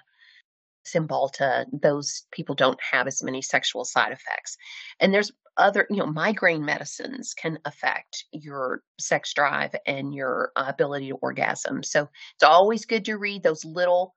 [0.87, 1.65] Cymbalta.
[1.71, 4.57] Those people don't have as many sexual side effects.
[4.99, 10.65] And there's other, you know, migraine medicines can affect your sex drive and your uh,
[10.67, 11.83] ability to orgasm.
[11.83, 14.15] So it's always good to read those little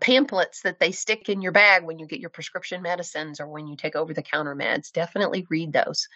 [0.00, 3.66] pamphlets that they stick in your bag when you get your prescription medicines or when
[3.66, 4.90] you take over the counter meds.
[4.92, 6.08] Definitely read those.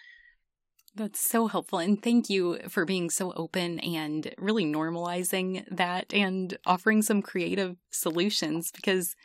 [0.95, 1.79] That's so helpful.
[1.79, 7.77] And thank you for being so open and really normalizing that and offering some creative
[7.91, 9.15] solutions because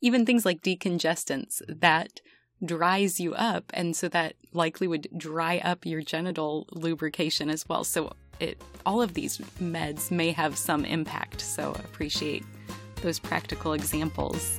[0.00, 2.20] even things like decongestants that
[2.64, 3.64] dries you up.
[3.74, 7.84] And so that likely would dry up your genital lubrication as well.
[7.84, 11.40] So it, all of these meds may have some impact.
[11.40, 12.44] So appreciate
[13.02, 14.58] those practical examples.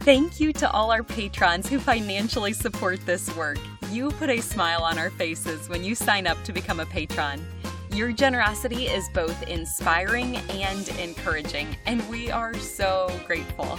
[0.00, 3.58] Thank you to all our patrons who financially support this work.
[3.90, 7.44] You put a smile on our faces when you sign up to become a patron.
[7.92, 13.78] Your generosity is both inspiring and encouraging, and we are so grateful.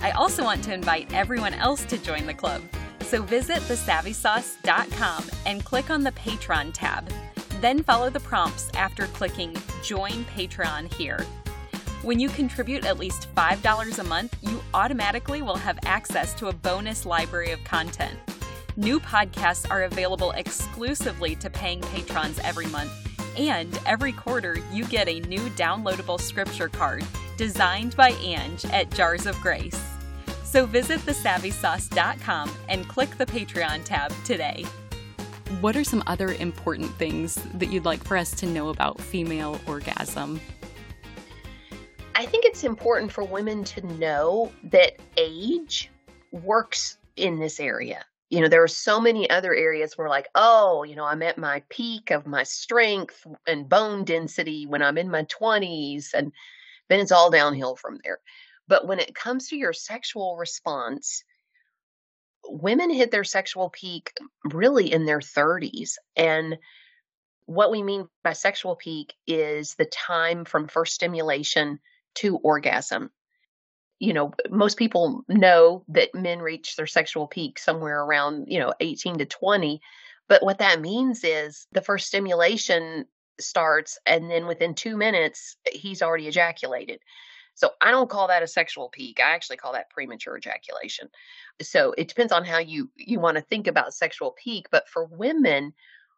[0.00, 2.62] I also want to invite everyone else to join the club.
[3.00, 7.08] So visit thesavvysauce.com and click on the Patreon tab.
[7.60, 11.24] Then follow the prompts after clicking Join Patreon here.
[12.02, 16.52] When you contribute at least $5 a month, you automatically will have access to a
[16.52, 18.18] bonus library of content.
[18.76, 22.92] New podcasts are available exclusively to paying patrons every month,
[23.38, 27.04] and every quarter you get a new downloadable scripture card
[27.36, 29.80] designed by Ange at Jars of Grace.
[30.44, 34.64] So visit thesavvysauce.com and click the Patreon tab today.
[35.60, 39.60] What are some other important things that you'd like for us to know about female
[39.66, 40.40] orgasm?
[42.14, 45.90] I think it's important for women to know that age
[46.32, 48.04] works in this area.
[48.30, 51.38] You know, there are so many other areas where, like, oh, you know, I'm at
[51.38, 56.32] my peak of my strength and bone density when I'm in my 20s, and
[56.88, 58.18] then it's all downhill from there.
[58.68, 61.24] But when it comes to your sexual response,
[62.48, 64.12] women hit their sexual peak
[64.44, 65.92] really in their 30s.
[66.16, 66.58] And
[67.46, 71.78] what we mean by sexual peak is the time from first stimulation
[72.16, 73.10] to orgasm.
[73.98, 78.74] You know, most people know that men reach their sexual peak somewhere around, you know,
[78.80, 79.80] 18 to 20.
[80.28, 83.06] But what that means is the first stimulation
[83.40, 87.00] starts, and then within two minutes, he's already ejaculated.
[87.54, 89.18] So I don't call that a sexual peak.
[89.18, 91.08] I actually call that premature ejaculation.
[91.62, 95.06] So it depends on how you you want to think about sexual peak, but for
[95.06, 95.72] women,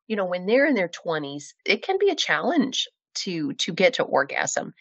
[0.09, 3.95] you know, when they're in their 20s, it can be a challenge to to get
[3.95, 4.75] to orgasm.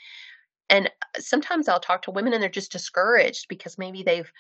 [0.70, 4.32] And uh, sometimes I'll talk to women and they're just discouraged because maybe they've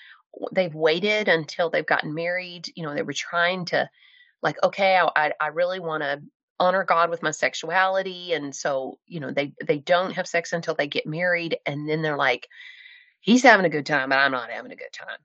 [0.51, 2.71] they've waited until they've gotten married.
[2.75, 3.89] You know, they were trying to
[4.41, 6.21] like, okay, I I really want to
[6.59, 8.33] honor God with my sexuality.
[8.33, 11.57] And so, you know, they they don't have sex until they get married.
[11.65, 12.47] And then they're like,
[13.19, 15.19] he's having a good time, but I'm not having a good time.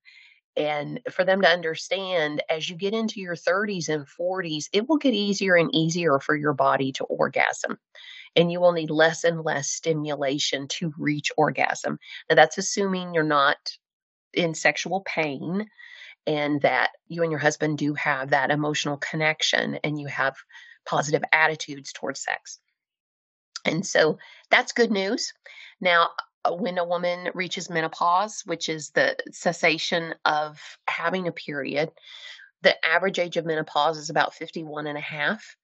[0.56, 4.98] And for them to understand as you get into your 30s and 40s, it will
[4.98, 7.78] get easier and easier for your body to orgasm.
[8.36, 11.98] And you will need less and less stimulation to reach orgasm.
[12.28, 13.56] Now, that's assuming you're not
[14.34, 15.68] in sexual pain
[16.26, 20.36] and that you and your husband do have that emotional connection and you have
[20.86, 22.58] positive attitudes towards sex.
[23.64, 24.18] And so
[24.50, 25.32] that's good news.
[25.80, 26.10] Now,
[26.44, 31.90] uh, when a woman reaches menopause, which is the cessation of having a period,
[32.62, 35.56] the average age of menopause is about 51 and a half.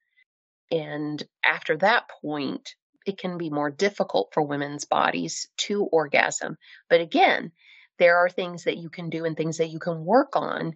[0.71, 2.75] And after that point,
[3.07, 6.59] it can be more difficult for women's bodies to orgasm.
[6.91, 7.53] But again,
[7.99, 10.75] there are things that you can do and things that you can work on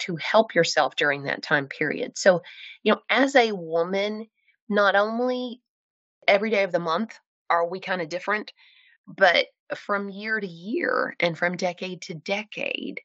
[0.00, 2.16] to help yourself during that time period.
[2.16, 2.42] So,
[2.82, 4.26] you know, as a woman,
[4.68, 5.62] not only
[6.26, 7.18] every day of the month
[7.50, 8.52] are we kind of different,
[9.06, 13.00] but from year to year and from decade to decade,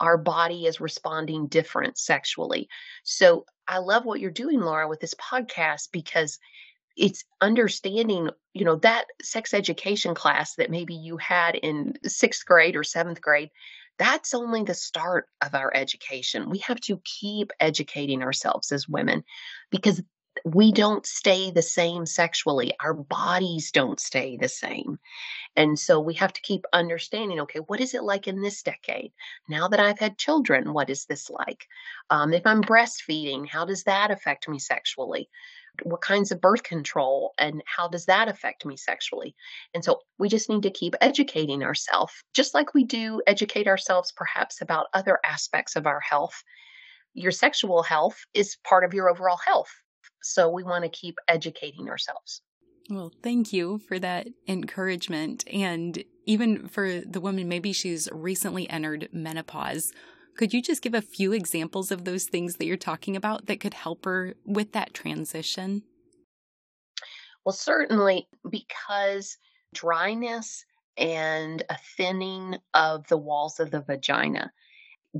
[0.00, 2.68] our body is responding different sexually.
[3.02, 6.38] So I love what you're doing, Laura, with this podcast because
[6.96, 12.76] it's understanding, you know, that sex education class that maybe you had in sixth grade
[12.76, 13.50] or seventh grade.
[13.98, 16.50] That's only the start of our education.
[16.50, 19.24] We have to keep educating ourselves as women
[19.70, 20.02] because
[20.44, 22.72] we don't stay the same sexually.
[22.80, 24.98] Our bodies don't stay the same.
[25.56, 29.12] And so we have to keep understanding okay, what is it like in this decade?
[29.48, 31.66] Now that I've had children, what is this like?
[32.10, 35.28] Um, if I'm breastfeeding, how does that affect me sexually?
[35.82, 39.34] What kinds of birth control and how does that affect me sexually?
[39.74, 44.12] And so we just need to keep educating ourselves, just like we do educate ourselves
[44.12, 46.42] perhaps about other aspects of our health.
[47.14, 49.70] Your sexual health is part of your overall health
[50.22, 52.42] so we want to keep educating ourselves.
[52.90, 55.44] Well, thank you for that encouragement.
[55.52, 59.92] And even for the woman, maybe she's recently entered menopause.
[60.38, 63.58] Could you just give a few examples of those things that you're talking about that
[63.58, 65.82] could help her with that transition?
[67.44, 69.36] Well, certainly because
[69.74, 70.64] dryness
[70.96, 74.52] and a thinning of the walls of the vagina,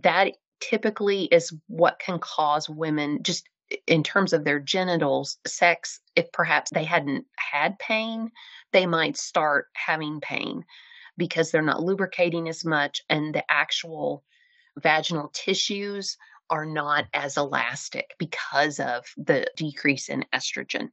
[0.03, 3.49] that typically is what can cause women just
[3.89, 8.31] in terms of their genitals, sex, if perhaps they hadn't had pain,
[8.73, 10.65] they might start having pain
[11.17, 14.23] because they're not lubricating as much and the actual
[14.83, 16.17] vaginal tissues
[16.51, 20.91] are not as elastic because of the decrease in estrogen.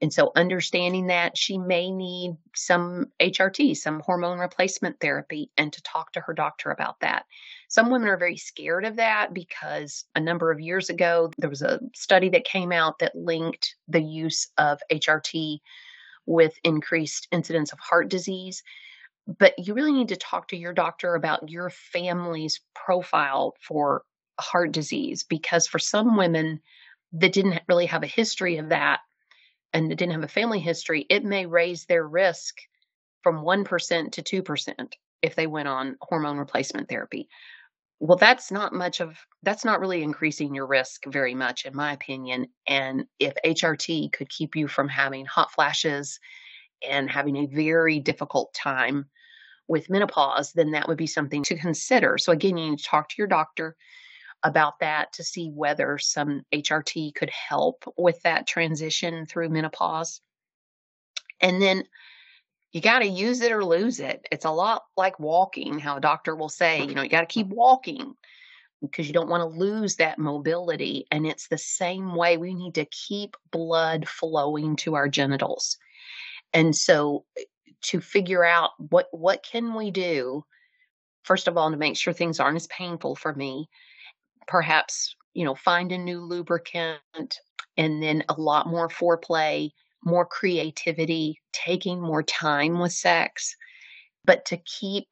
[0.00, 5.82] And so, understanding that she may need some HRT, some hormone replacement therapy, and to
[5.82, 7.24] talk to her doctor about that.
[7.66, 11.62] Some women are very scared of that because a number of years ago, there was
[11.62, 15.58] a study that came out that linked the use of HRT
[16.26, 18.62] with increased incidence of heart disease.
[19.38, 24.02] But you really need to talk to your doctor about your family's profile for
[24.40, 26.60] heart disease because for some women
[27.12, 29.00] that didn't really have a history of that,
[29.72, 32.56] and didn't have a family history, it may raise their risk
[33.22, 37.28] from 1% to 2% if they went on hormone replacement therapy.
[38.00, 41.92] Well, that's not much of that's not really increasing your risk very much, in my
[41.92, 42.46] opinion.
[42.66, 46.20] And if HRT could keep you from having hot flashes
[46.88, 49.06] and having a very difficult time
[49.68, 52.18] with menopause, then that would be something to consider.
[52.18, 53.76] So, again, you need to talk to your doctor
[54.42, 60.20] about that to see whether some HRT could help with that transition through menopause.
[61.40, 61.84] And then
[62.72, 64.26] you got to use it or lose it.
[64.30, 67.26] It's a lot like walking, how a doctor will say, you know, you got to
[67.26, 68.14] keep walking
[68.80, 71.06] because you don't want to lose that mobility.
[71.10, 75.78] And it's the same way we need to keep blood flowing to our genitals.
[76.52, 77.24] And so
[77.82, 80.44] to figure out what what can we do
[81.22, 83.68] first of all to make sure things aren't as painful for me
[84.48, 87.38] perhaps, you know, find a new lubricant
[87.76, 89.70] and then a lot more foreplay,
[90.04, 93.54] more creativity, taking more time with sex,
[94.24, 95.06] but to keep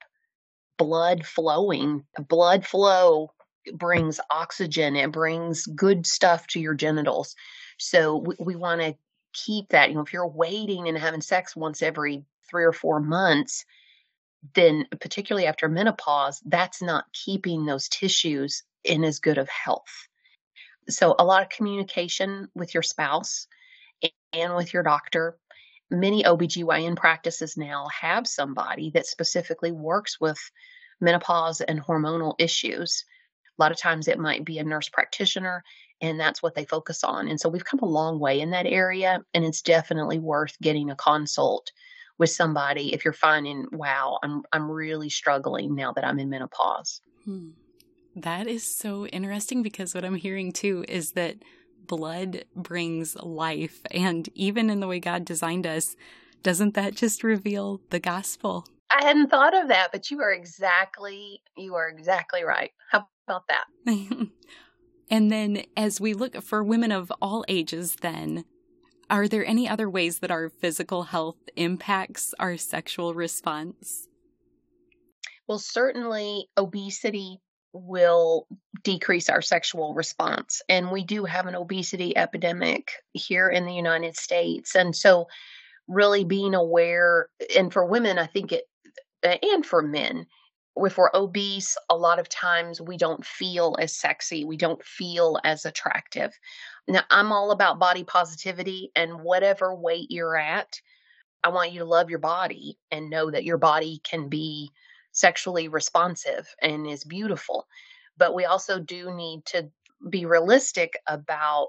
[0.78, 2.04] blood flowing.
[2.28, 3.30] Blood flow
[3.74, 7.36] brings oxygen, it brings good stuff to your genitals.
[7.78, 8.96] So we, we want to
[9.32, 9.90] keep that.
[9.90, 13.64] You know, if you're waiting and having sex once every three or four months,
[14.54, 20.08] then particularly after menopause, that's not keeping those tissues in as good of health.
[20.88, 23.48] So, a lot of communication with your spouse
[24.32, 25.36] and with your doctor.
[25.90, 30.38] Many OBGYN practices now have somebody that specifically works with
[31.00, 33.04] menopause and hormonal issues.
[33.58, 35.62] A lot of times it might be a nurse practitioner
[36.00, 37.28] and that's what they focus on.
[37.28, 40.90] And so we've come a long way in that area and it's definitely worth getting
[40.90, 41.72] a consult
[42.18, 47.00] with somebody if you're finding, wow, I'm I'm really struggling now that I'm in menopause.
[47.24, 47.50] Hmm.
[48.14, 51.36] That is so interesting because what I'm hearing too is that
[51.86, 53.80] blood brings life.
[53.90, 55.96] And even in the way God designed us,
[56.42, 58.66] doesn't that just reveal the gospel?
[58.90, 62.70] I hadn't thought of that, but you are exactly you are exactly right.
[62.90, 63.64] How about that?
[65.10, 68.44] and then as we look for women of all ages then,
[69.08, 74.08] are there any other ways that our physical health impacts our sexual response?
[75.48, 77.40] Well, certainly obesity
[77.72, 78.46] will
[78.82, 80.62] decrease our sexual response.
[80.68, 84.74] And we do have an obesity epidemic here in the United States.
[84.74, 85.26] And so,
[85.88, 88.64] really being aware, and for women, I think it,
[89.22, 90.26] and for men,
[90.76, 95.38] if we're obese, a lot of times we don't feel as sexy, we don't feel
[95.44, 96.32] as attractive.
[96.88, 100.80] Now, I'm all about body positivity, and whatever weight you're at,
[101.42, 104.70] I want you to love your body and know that your body can be
[105.12, 107.66] sexually responsive and is beautiful.
[108.16, 109.68] But we also do need to
[110.10, 111.68] be realistic about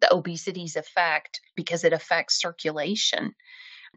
[0.00, 3.34] the obesity's effect because it affects circulation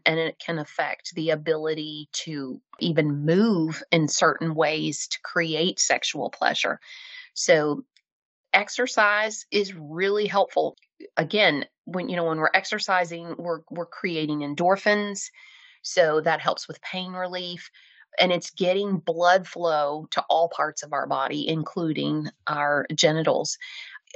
[0.06, 6.30] and it can affect the ability to even move in certain ways to create sexual
[6.30, 6.80] pleasure.
[7.34, 7.84] So
[8.52, 10.76] exercise is really helpful.
[11.16, 15.30] Again, when you know when we're exercising, we're we're creating endorphins,
[15.82, 17.70] so that helps with pain relief
[18.18, 23.58] and it's getting blood flow to all parts of our body including our genitals.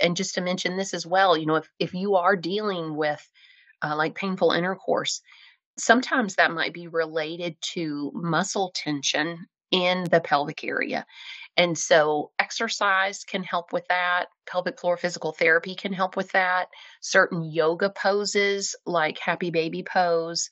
[0.02, 3.26] And just to mention this as well, you know, if if you are dealing with
[3.82, 5.22] uh, like painful intercourse,
[5.78, 11.06] sometimes that might be related to muscle tension in the pelvic area.
[11.56, 14.26] And so exercise can help with that.
[14.46, 16.68] Pelvic floor physical therapy can help with that.
[17.00, 20.50] Certain yoga poses like happy baby pose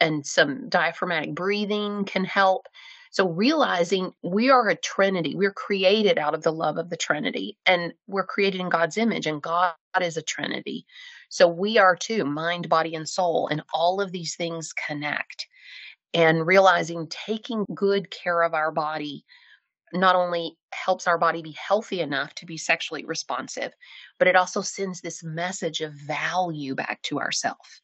[0.00, 2.66] and some diaphragmatic breathing can help.
[3.12, 7.58] So realizing we are a trinity, we're created out of the love of the trinity
[7.66, 10.86] and we're created in God's image and God is a trinity.
[11.28, 15.48] So we are too, mind, body, and soul, and all of these things connect.
[16.12, 19.24] And realizing taking good care of our body
[19.92, 23.72] not only helps our body be healthy enough to be sexually responsive,
[24.18, 27.82] but it also sends this message of value back to ourselves.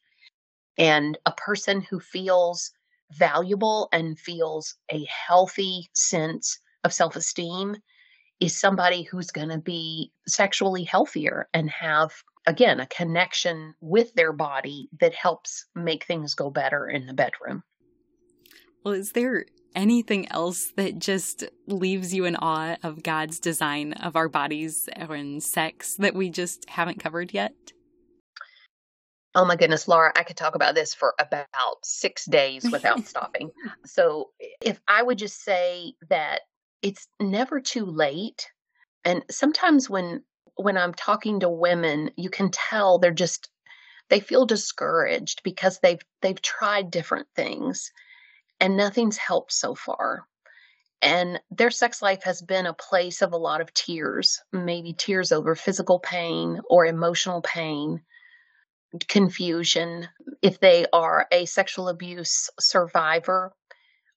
[0.77, 2.71] And a person who feels
[3.11, 7.77] valuable and feels a healthy sense of self esteem
[8.39, 12.11] is somebody who's going to be sexually healthier and have
[12.47, 17.61] again, a connection with their body that helps make things go better in the bedroom.
[18.87, 19.43] Well, is there
[19.75, 25.43] anything else that just leaves you in awe of God's design of our bodies and
[25.43, 27.51] sex that we just haven't covered yet?
[29.35, 31.47] Oh my goodness, Laura, I could talk about this for about
[31.83, 33.51] six days without stopping.
[33.85, 34.29] So,
[34.61, 36.43] if I would just say that
[36.81, 38.47] it's never too late.
[39.03, 40.23] And sometimes when
[40.55, 43.49] when I'm talking to women, you can tell they're just
[44.07, 47.91] they feel discouraged because they've they've tried different things
[48.59, 50.25] and nothing's helped so far.
[51.01, 55.31] And their sex life has been a place of a lot of tears, maybe tears
[55.31, 58.01] over physical pain or emotional pain,
[59.07, 60.07] confusion.
[60.41, 63.53] If they are a sexual abuse survivor,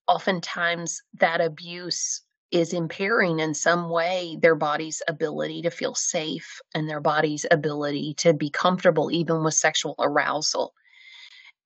[0.08, 6.88] oftentimes that abuse is impairing in some way their body's ability to feel safe and
[6.88, 10.72] their body's ability to be comfortable even with sexual arousal.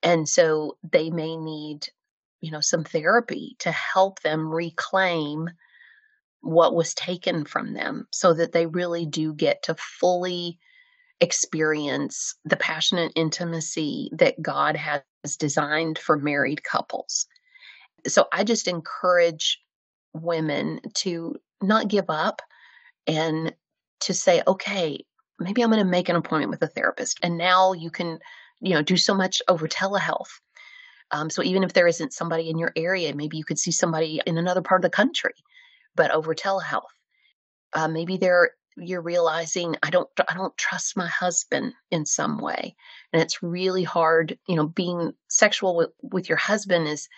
[0.03, 1.89] And so they may need,
[2.41, 5.49] you know, some therapy to help them reclaim
[6.41, 10.59] what was taken from them so that they really do get to fully
[11.21, 15.03] experience the passionate intimacy that God has
[15.39, 17.27] designed for married couples.
[18.07, 19.59] So I just encourage
[20.13, 22.43] women to not give up
[23.07, 23.55] and
[24.01, 25.05] to say, okay,
[25.41, 27.19] maybe I'm going to make an appointment with a therapist.
[27.23, 28.19] And now you can,
[28.61, 30.41] you know, do so much over telehealth.
[31.15, 34.21] Um, so even if there isn't somebody in your area, maybe you could see somebody
[34.27, 35.35] in another part of the country,
[35.95, 36.83] but over telehealth.
[37.73, 42.75] Uh, maybe there you're realizing I don't I don't trust my husband in some way,
[43.13, 44.37] and it's really hard.
[44.49, 47.09] You know, being sexual with, with your husband is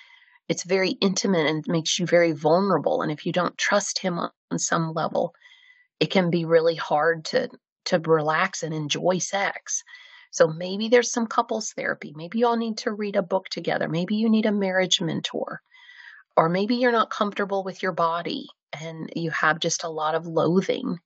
[0.46, 3.00] it's very intimate and makes you very vulnerable.
[3.00, 5.34] And if you don't trust him on, on some level,
[6.00, 7.48] it can be really hard to
[7.86, 9.82] to relax and enjoy sex.
[10.36, 12.12] So maybe there's some couples therapy.
[12.14, 13.88] Maybe you all need to read a book together.
[13.88, 15.62] Maybe you need a marriage mentor.
[16.36, 20.26] Or maybe you're not comfortable with your body and you have just a lot of
[20.26, 20.98] loathing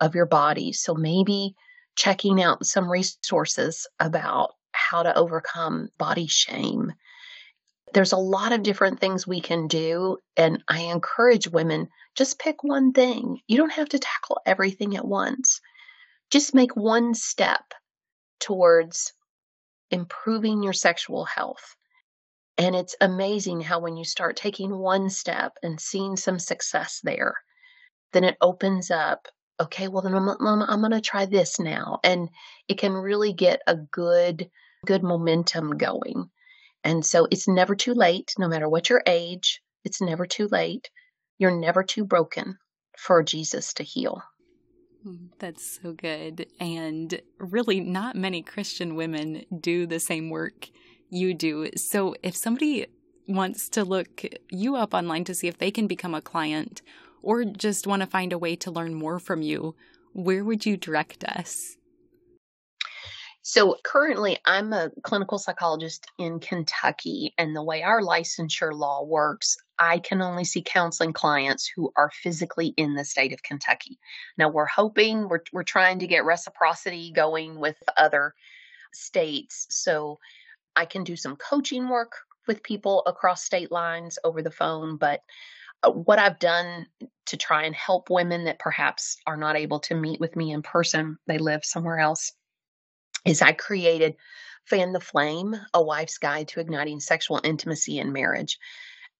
[0.00, 0.72] of your body.
[0.72, 1.54] So maybe
[1.94, 6.94] checking out some resources about how to overcome body shame.
[7.92, 10.18] There's a lot of different things we can do.
[10.36, 13.38] And I encourage women just pick one thing.
[13.46, 15.60] You don't have to tackle everything at once.
[16.32, 17.62] Just make one step
[18.44, 19.14] towards
[19.90, 21.76] improving your sexual health.
[22.58, 27.34] And it's amazing how when you start taking one step and seeing some success there,
[28.12, 29.28] then it opens up.
[29.58, 32.28] Okay, well then I'm, I'm, I'm going to try this now, and
[32.68, 34.50] it can really get a good
[34.84, 36.30] good momentum going.
[36.82, 39.62] And so it's never too late, no matter what your age.
[39.84, 40.90] It's never too late.
[41.38, 42.58] You're never too broken
[42.98, 44.22] for Jesus to heal.
[45.04, 46.46] Hmm, that's so good.
[46.58, 50.70] And really, not many Christian women do the same work
[51.10, 51.68] you do.
[51.76, 52.86] So, if somebody
[53.28, 56.80] wants to look you up online to see if they can become a client
[57.22, 59.74] or just want to find a way to learn more from you,
[60.14, 61.76] where would you direct us?
[63.46, 69.58] So currently, I'm a clinical psychologist in Kentucky, and the way our licensure law works,
[69.78, 73.98] I can only see counseling clients who are physically in the state of Kentucky.
[74.38, 78.34] Now, we're hoping, we're, we're trying to get reciprocity going with other
[78.92, 79.66] states.
[79.70, 80.18] So
[80.76, 82.12] I can do some coaching work
[82.46, 85.20] with people across state lines over the phone, but
[85.82, 86.86] uh, what I've done
[87.26, 90.62] to try and help women that perhaps are not able to meet with me in
[90.62, 92.32] person, they live somewhere else
[93.24, 94.16] is I created
[94.66, 98.58] Fan the Flame, a wife's guide to igniting sexual intimacy in marriage.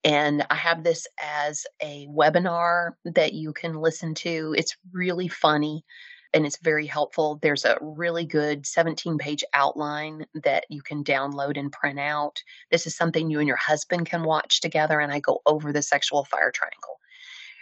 [0.05, 4.55] And I have this as a webinar that you can listen to.
[4.57, 5.83] It's really funny
[6.35, 7.39] and it's very helpful.
[7.41, 12.43] There's a really good 17 page outline that you can download and print out.
[12.71, 15.01] This is something you and your husband can watch together.
[15.01, 16.99] And I go over the sexual fire triangle.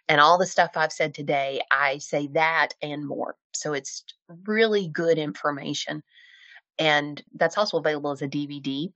[0.08, 3.36] And all the stuff I've said today, I say that and more.
[3.52, 4.04] So it's
[4.46, 6.02] really good information
[6.78, 8.92] and that's also available as a DVD.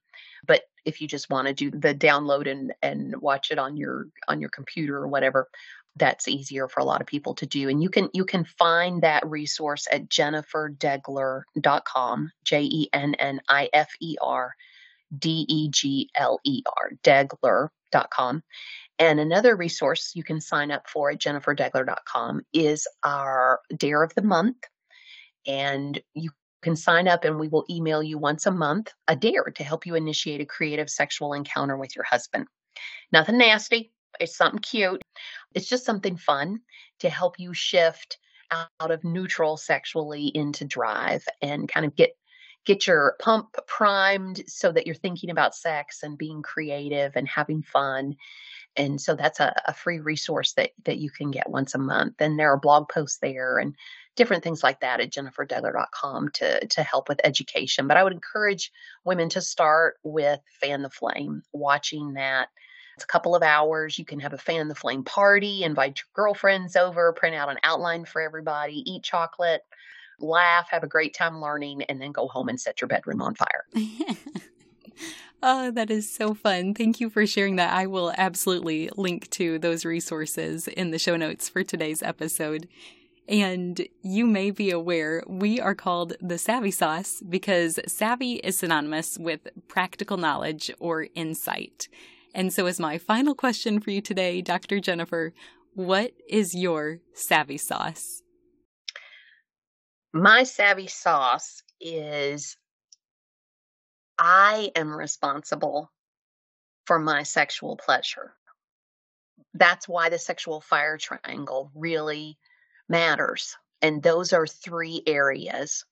[0.46, 4.06] But if you just want to do the download and and watch it on your
[4.28, 5.48] on your computer or whatever,
[5.96, 7.68] that's easier for a lot of people to do.
[7.68, 13.68] And you can you can find that resource at jenniferdegler.com, J E N N I
[13.72, 14.54] F E R
[15.16, 18.42] D E G L E R, Degler.com.
[18.98, 24.22] And another resource you can sign up for at jenniferdegler.com is our Dare of the
[24.22, 24.56] Month.
[25.46, 26.30] And you
[26.66, 29.86] can sign up and we will email you once a month a dare to help
[29.86, 32.44] you initiate a creative sexual encounter with your husband.
[33.12, 35.00] Nothing nasty, it's something cute.
[35.54, 36.58] It's just something fun
[36.98, 38.18] to help you shift
[38.50, 42.10] out of neutral sexually into drive and kind of get
[42.64, 47.62] get your pump primed so that you're thinking about sex and being creative and having
[47.62, 48.16] fun
[48.76, 52.14] and so that's a, a, free resource that that you can get once a month
[52.18, 53.74] and there are blog posts there and
[54.16, 58.72] different things like that at jenniferdegler.com to to help with education but i would encourage
[59.04, 62.48] women to start with fan the flame watching that
[62.96, 66.24] it's a couple of hours you can have a fan the flame party invite your
[66.24, 69.62] girlfriends over print out an outline for everybody eat chocolate
[70.18, 73.34] laugh have a great time learning and then go home and set your bedroom on
[73.34, 73.64] fire
[75.42, 76.74] Oh, that is so fun.
[76.74, 77.72] Thank you for sharing that.
[77.72, 82.68] I will absolutely link to those resources in the show notes for today's episode.
[83.28, 89.18] And you may be aware we are called the Savvy Sauce because savvy is synonymous
[89.18, 91.88] with practical knowledge or insight.
[92.34, 94.78] And so, as my final question for you today, Dr.
[94.78, 95.32] Jennifer,
[95.74, 98.22] what is your savvy sauce?
[100.12, 102.56] My savvy sauce is
[104.18, 105.90] I am responsible
[106.86, 108.34] for my sexual pleasure.
[109.52, 112.38] That's why the sexual fire triangle really
[112.88, 113.56] matters.
[113.82, 115.84] And those are three areas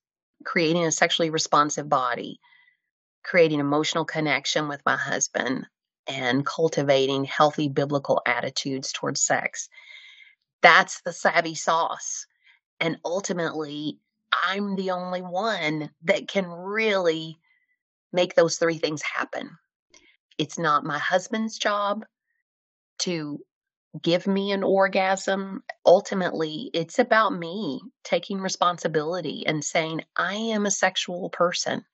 [0.45, 2.39] creating a sexually responsive body,
[3.23, 5.67] creating emotional connection with my husband,
[6.07, 9.69] and cultivating healthy biblical attitudes towards sex.
[10.63, 12.27] That's the savvy sauce.
[12.81, 13.99] And ultimately,
[14.47, 17.39] I'm the only one that can really
[18.13, 19.51] make those three things happen.
[20.37, 22.05] It's not my husband's job
[23.01, 23.41] to
[24.03, 25.63] give me an orgasm.
[25.87, 31.85] Ultimately, it's about me taking responsibility and saying, I am a sexual person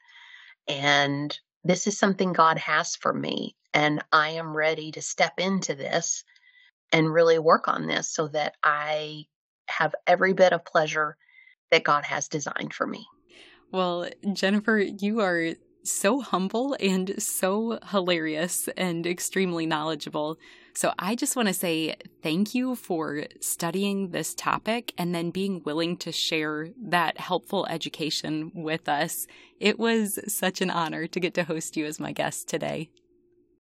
[0.69, 3.57] and this is something God has for me.
[3.75, 6.25] And I am ready to step into this
[6.93, 9.25] and really work on this so that I
[9.69, 11.17] have every bit of pleasure
[11.71, 13.07] that God has designed for me.
[13.73, 20.39] Well, Jennifer, you are so humble and so hilarious and extremely knowledgeable.
[20.81, 25.63] So I just want to say thank you for studying this topic and then being
[25.63, 29.27] willing to share that helpful education with us.
[29.59, 32.89] It was such an honor to get to host you as my guest today.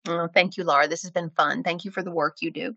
[0.08, 0.88] Oh, thank you, Laura.
[0.88, 1.62] This has been fun.
[1.62, 2.74] Thank you for the work you do.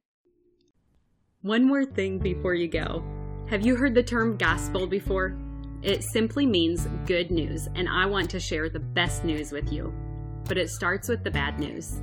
[1.41, 3.03] One more thing before you go.
[3.49, 5.34] Have you heard the term gospel before?
[5.80, 9.95] It simply means good news, and I want to share the best news with you.
[10.45, 12.03] But it starts with the bad news.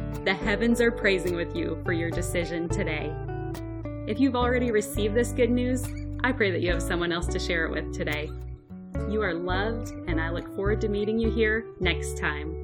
[0.23, 3.11] The heavens are praising with you for your decision today.
[4.07, 5.87] If you've already received this good news,
[6.23, 8.29] I pray that you have someone else to share it with today.
[9.09, 12.60] You are loved, and I look forward to meeting you here next time.